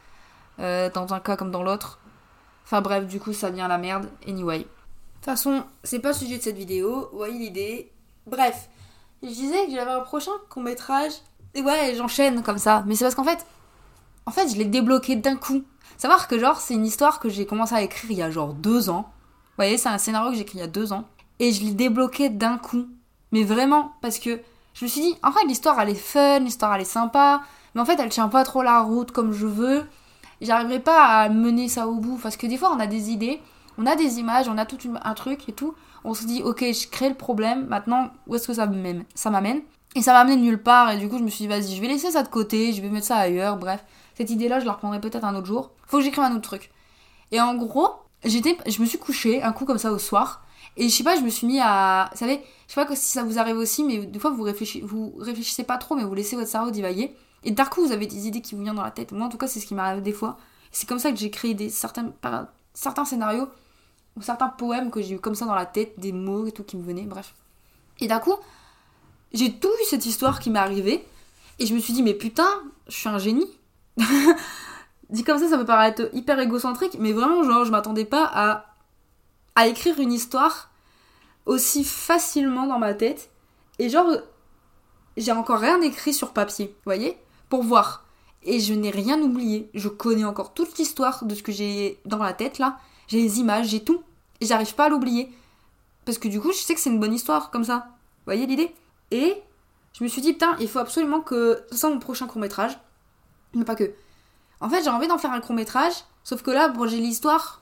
[0.58, 2.00] dans un cas comme dans l'autre.
[2.64, 4.10] Enfin bref, du coup, ça vient la merde.
[4.28, 4.60] Anyway.
[4.60, 7.10] De toute façon, c'est pas le sujet de cette vidéo.
[7.14, 7.92] Voyez l'idée.
[8.26, 8.70] Bref,
[9.22, 11.12] je disais que j'avais un prochain court métrage.
[11.54, 12.84] Et ouais, j'enchaîne comme ça.
[12.88, 13.46] Mais c'est parce qu'en fait,
[14.26, 15.64] en fait, je l'ai débloqué d'un coup.
[15.98, 18.54] Savoir que genre, c'est une histoire que j'ai commencé à écrire il y a genre
[18.54, 19.02] deux ans.
[19.12, 21.08] Vous voyez, c'est un scénario que j'ai écrit il y a deux ans.
[21.40, 22.88] Et je l'ai débloqué d'un coup.
[23.32, 24.40] Mais vraiment, parce que
[24.74, 27.42] je me suis dit, en fait, l'histoire elle est fun, l'histoire elle est sympa.
[27.74, 29.86] Mais en fait, elle tient pas trop la route comme je veux
[30.42, 32.20] j'arriverai pas à mener ça au bout.
[32.22, 33.40] Parce que des fois, on a des idées,
[33.78, 35.74] on a des images, on a tout un truc et tout.
[36.04, 39.30] On se dit, ok, je crée le problème, maintenant, où est-ce que ça m'amène Ça
[39.30, 39.62] m'amène?
[39.96, 41.82] Et ça m'a amené nulle part, et du coup, je me suis dit, vas-y, je
[41.82, 43.84] vais laisser ça de côté, je vais mettre ça ailleurs, bref.
[44.16, 45.72] Cette idée-là, je la reprendrai peut-être un autre jour.
[45.86, 46.72] Faut que j'écrive un autre truc.
[47.32, 47.90] Et en gros,
[48.24, 50.41] j'étais, je me suis couchée un coup comme ça au soir,
[50.78, 52.10] et je sais pas, je me suis mis à.
[52.12, 54.86] Vous savez, je sais pas si ça vous arrive aussi, mais des fois, vous réfléchissez,
[54.86, 57.16] vous réfléchissez pas trop, mais vous laissez votre cerveau divaguer.
[57.44, 59.12] Et d'un coup, vous avez des idées qui vous viennent dans la tête.
[59.12, 60.38] Moi, en tout cas, c'est ce qui m'arrive des fois.
[60.72, 62.14] C'est comme ça que j'ai créé des, certains,
[62.74, 63.48] certains scénarios.
[64.16, 66.64] ou certains poèmes que j'ai eu comme ça dans la tête, des mots et tout
[66.64, 67.34] qui me venaient, bref.
[68.00, 68.36] Et d'un coup,
[69.34, 71.06] j'ai tout vu cette histoire qui m'est arrivée,
[71.60, 72.50] et je me suis dit, mais putain,
[72.88, 73.48] je suis un génie.
[75.10, 78.71] Dit comme ça, ça peut paraître hyper égocentrique, mais vraiment, genre, je m'attendais pas à,
[79.56, 80.70] à écrire une histoire
[81.46, 83.32] aussi facilement dans ma tête.
[83.80, 84.08] Et genre,
[85.18, 87.18] j'ai encore rien écrit sur papier, vous voyez
[87.50, 88.06] Pour voir.
[88.44, 89.70] Et je n'ai rien oublié.
[89.74, 92.80] Je connais encore toute l'histoire de ce que j'ai dans la tête là.
[93.08, 94.04] J'ai les images, j'ai tout.
[94.40, 95.32] Et j'arrive pas à l'oublier.
[96.06, 97.88] Parce que du coup, je sais que c'est une bonne histoire comme ça.
[97.88, 98.74] Vous voyez l'idée?
[99.12, 99.36] Et
[99.94, 101.64] je me suis dit, putain, il faut absolument que.
[101.72, 102.80] Ce soit mon prochain court métrage.
[103.54, 103.94] Mais pas que.
[104.60, 105.94] En fait, j'ai envie d'en faire un court métrage.
[106.24, 107.62] Sauf que là, bon, j'ai l'histoire.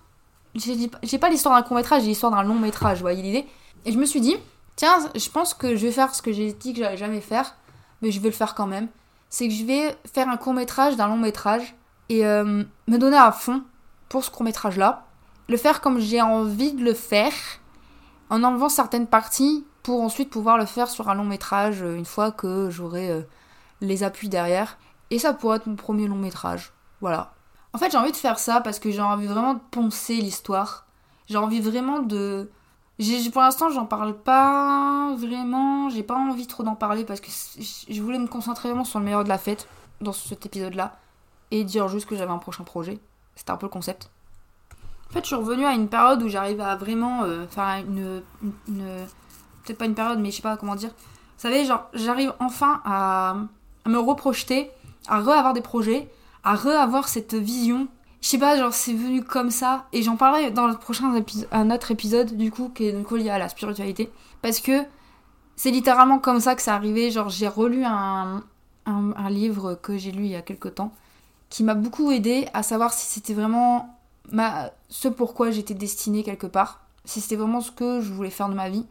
[0.55, 3.47] J'ai pas l'histoire d'un court métrage, j'ai l'histoire d'un long métrage, vous voyez l'idée
[3.85, 4.35] Et je me suis dit,
[4.75, 7.55] tiens, je pense que je vais faire ce que j'ai dit que j'allais jamais faire.
[8.01, 8.87] Mais je vais le faire quand même
[9.29, 11.75] c'est que je vais faire un court métrage d'un long métrage
[12.09, 13.63] et euh, me donner à fond
[14.09, 15.05] pour ce court métrage là.
[15.47, 17.33] Le faire comme j'ai envie de le faire,
[18.29, 22.05] en enlevant certaines parties pour ensuite pouvoir le faire sur un long métrage euh, une
[22.05, 23.21] fois que j'aurai euh,
[23.81, 24.77] les appuis derrière.
[25.11, 26.71] Et ça pourrait être mon premier long métrage.
[27.01, 27.33] Voilà.
[27.73, 30.85] En fait, j'ai envie de faire ça parce que j'ai envie vraiment de poncer l'histoire.
[31.27, 32.49] J'ai envie vraiment de
[33.31, 35.89] pour l'instant, j'en parle pas vraiment.
[35.89, 37.29] J'ai pas envie trop d'en parler parce que
[37.89, 39.67] je voulais me concentrer vraiment sur le meilleur de la fête
[40.01, 40.97] dans cet épisode-là
[41.51, 42.99] et dire juste que j'avais un prochain projet.
[43.35, 44.09] C'était un peu le concept.
[45.09, 48.21] En fait, je suis revenue à une période où j'arrive à vraiment euh, faire une,
[49.63, 50.89] peut-être pas une période, mais je sais pas comment dire.
[50.89, 53.37] Vous savez, genre, j'arrive enfin à,
[53.85, 54.71] à me reprojeter,
[55.07, 56.11] à re-avoir des projets,
[56.43, 57.87] à re-avoir cette vision
[58.21, 59.87] je sais pas, genre c'est venu comme ça.
[59.93, 61.13] Et j'en parlerai dans le prochain
[61.51, 64.11] un autre épisode, du coup, qui est donc lié à la spiritualité.
[64.41, 64.83] Parce que
[65.55, 67.11] c'est littéralement comme ça que c'est arrivé.
[67.11, 68.43] Genre, j'ai relu un,
[68.85, 70.91] un, livre que j'ai lu il y a quelques temps,
[71.49, 73.97] qui m'a beaucoup aidé à savoir si c'était vraiment
[74.31, 76.81] ma, ce pourquoi j'étais destinée quelque part.
[77.05, 78.85] Si c'était vraiment ce que je voulais faire de ma vie.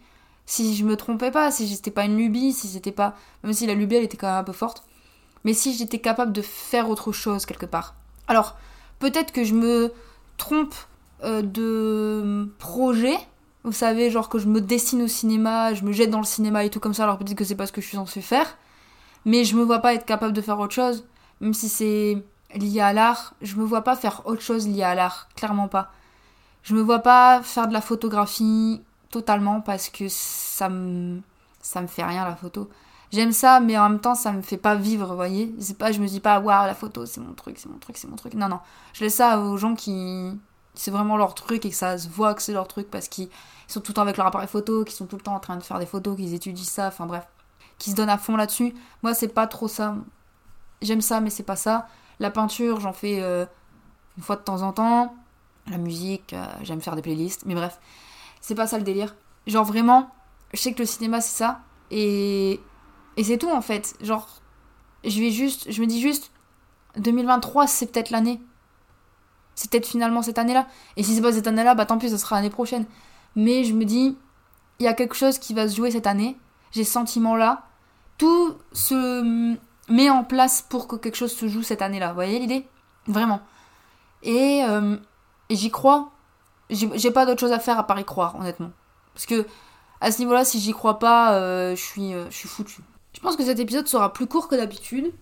[0.46, 3.14] Si je me trompais pas, si j'étais pas une lubie, si c'était pas.
[3.44, 4.84] Même si la lubie elle était quand même un peu forte.
[5.48, 7.94] Mais si j'étais capable de faire autre chose quelque part.
[8.28, 8.56] Alors,
[8.98, 9.92] Peut-être que je me
[10.36, 10.74] trompe
[11.24, 13.16] euh, de projet.
[13.64, 16.64] Vous savez, genre que je me destine au cinéma, je me jette dans le cinéma
[16.64, 18.56] et tout comme ça, alors peut-être que c'est pas ce que je suis censée faire.
[19.24, 21.04] Mais je me vois pas être capable de faire autre chose.
[21.40, 22.22] Même si c'est
[22.54, 25.28] lié à l'art, je me vois pas faire autre chose lié à l'art.
[25.36, 25.92] Clairement pas.
[26.62, 28.80] Je me vois pas faire de la photographie
[29.10, 31.20] totalement parce que ça me,
[31.60, 32.68] ça me fait rien la photo
[33.12, 35.54] j'aime ça, mais en même temps, ça me fait pas vivre, vous voyez.
[35.58, 37.96] C'est pas, je me dis pas, waouh, la photo, c'est mon truc, c'est mon truc,
[37.96, 38.34] c'est mon truc.
[38.34, 38.60] Non, non.
[38.92, 40.38] Je laisse ça aux gens qui.
[40.74, 43.28] C'est vraiment leur truc et que ça se voit que c'est leur truc parce qu'ils
[43.66, 45.56] sont tout le temps avec leur appareil photo, qu'ils sont tout le temps en train
[45.56, 47.26] de faire des photos, qu'ils étudient ça, enfin bref.
[47.78, 48.74] Qui se donnent à fond là-dessus.
[49.02, 49.96] Moi, c'est pas trop ça.
[50.80, 51.88] J'aime ça, mais c'est pas ça.
[52.20, 53.44] La peinture, j'en fais euh,
[54.16, 55.14] une fois de temps en temps.
[55.68, 57.80] La musique, euh, j'aime faire des playlists, mais bref.
[58.40, 59.14] C'est pas ça le délire.
[59.46, 60.10] Genre vraiment,
[60.52, 61.60] je sais que le cinéma c'est ça.
[61.90, 62.60] Et
[63.18, 63.96] et c'est tout en fait.
[64.00, 64.26] Genre,
[65.04, 66.30] je vais juste, je me dis juste,
[66.96, 68.40] 2023 c'est peut-être l'année.
[69.56, 70.68] C'est peut-être finalement cette année-là.
[70.96, 72.86] Et si c'est pas cette année-là, bah tant pis, ça sera l'année prochaine.
[73.34, 74.16] Mais je me dis,
[74.78, 76.36] il y a quelque chose qui va se jouer cette année.
[76.70, 77.66] J'ai ce sentiment-là.
[78.18, 79.56] Tout se
[79.88, 82.10] met en place pour que quelque chose se joue cette année-là.
[82.10, 82.68] Vous voyez l'idée?
[83.08, 83.40] Vraiment.
[84.22, 84.96] Et, euh,
[85.50, 86.12] j'y crois.
[86.70, 88.70] J'ai pas d'autre chose à faire à part y croire, honnêtement.
[89.12, 89.44] Parce que
[90.00, 92.82] à ce niveau-là, si j'y crois pas, euh, je suis, euh, je suis foutu.
[93.18, 95.12] Je pense que cet épisode sera plus court que d'habitude.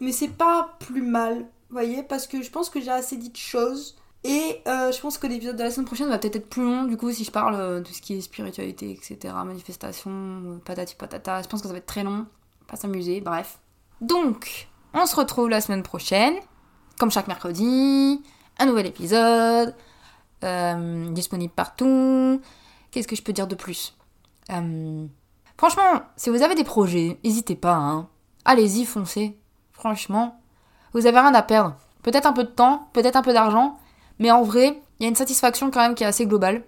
[0.00, 3.28] Mais c'est pas plus mal, vous voyez, parce que je pense que j'ai assez dit
[3.28, 3.96] de choses.
[4.24, 6.84] Et euh, je pense que l'épisode de la semaine prochaine va peut-être être plus long,
[6.84, 10.94] du coup, si je parle euh, de ce qui est spiritualité, etc., manifestation, euh, patati
[10.94, 11.42] patata.
[11.42, 12.24] Je pense que ça va être très long,
[12.66, 13.58] pas s'amuser, bref.
[14.00, 16.34] Donc, on se retrouve la semaine prochaine,
[16.98, 18.22] comme chaque mercredi,
[18.58, 19.74] un nouvel épisode,
[21.12, 22.40] disponible partout.
[22.90, 23.94] Qu'est-ce que je peux dire de plus?
[25.58, 28.08] Franchement, si vous avez des projets, n'hésitez pas, hein.
[28.44, 29.36] Allez-y, foncez.
[29.72, 30.40] Franchement,
[30.94, 31.76] vous avez rien à perdre.
[32.04, 33.76] Peut-être un peu de temps, peut-être un peu d'argent,
[34.20, 36.62] mais en vrai, il y a une satisfaction quand même qui est assez globale.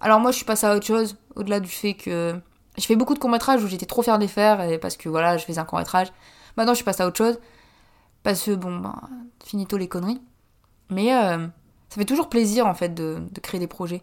[0.00, 2.34] Alors moi, je suis passée à autre chose, au-delà du fait que
[2.76, 5.08] je fais beaucoup de courts-métrages où j'étais trop fière de les faire, et parce que
[5.08, 6.12] voilà, je faisais un court-métrage.
[6.56, 7.38] Maintenant, je suis passée à autre chose,
[8.24, 8.96] parce que bon, bah,
[9.44, 10.20] finito les conneries.
[10.90, 11.46] Mais euh,
[11.88, 14.02] ça fait toujours plaisir en fait de, de créer des projets.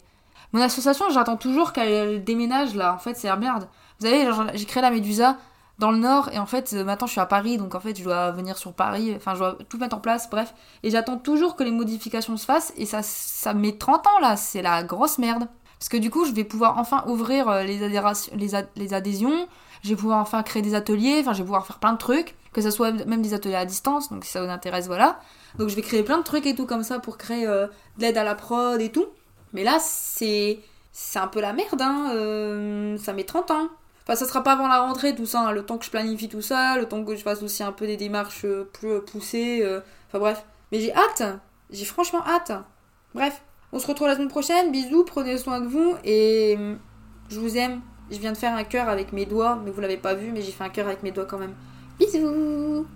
[0.56, 3.68] Mon association, j'attends toujours qu'elle déménage là, en fait, c'est la merde.
[4.00, 5.36] Vous savez, j'ai créé la Médusa
[5.78, 7.94] dans le nord et en fait euh, maintenant je suis à Paris donc en fait
[7.98, 10.54] je dois venir sur Paris, enfin je dois tout mettre en place, bref.
[10.82, 14.38] Et j'attends toujours que les modifications se fassent et ça, ça met 30 ans là,
[14.38, 15.46] c'est la grosse merde.
[15.78, 19.48] Parce que du coup je vais pouvoir enfin ouvrir euh, les, les, adhésions,
[19.82, 22.34] je vais pouvoir enfin créer des ateliers, enfin je vais pouvoir faire plein de trucs,
[22.54, 25.20] que ce soit même des ateliers à distance, donc si ça vous intéresse voilà.
[25.58, 27.66] Donc je vais créer plein de trucs et tout comme ça pour créer euh,
[27.98, 29.04] de l'aide à la prod et tout.
[29.52, 30.60] Mais là, c'est
[30.98, 32.10] c'est un peu la merde, hein.
[32.14, 33.68] euh, ça met 30 ans.
[34.02, 36.30] Enfin, ça sera pas avant la rentrée, tout ça, hein, le temps que je planifie
[36.30, 39.00] tout ça, le temps que je fasse aussi un peu des démarches euh, plus euh,
[39.00, 39.62] poussées.
[40.08, 40.46] Enfin bref.
[40.72, 41.22] Mais j'ai hâte,
[41.70, 42.52] j'ai franchement hâte.
[43.14, 43.42] Bref,
[43.72, 46.56] on se retrouve la semaine prochaine, bisous, prenez soin de vous et
[47.28, 47.82] je vous aime.
[48.10, 50.40] Je viens de faire un cœur avec mes doigts, mais vous l'avez pas vu, mais
[50.40, 51.54] j'ai fait un cœur avec mes doigts quand même.
[51.98, 52.86] Bisous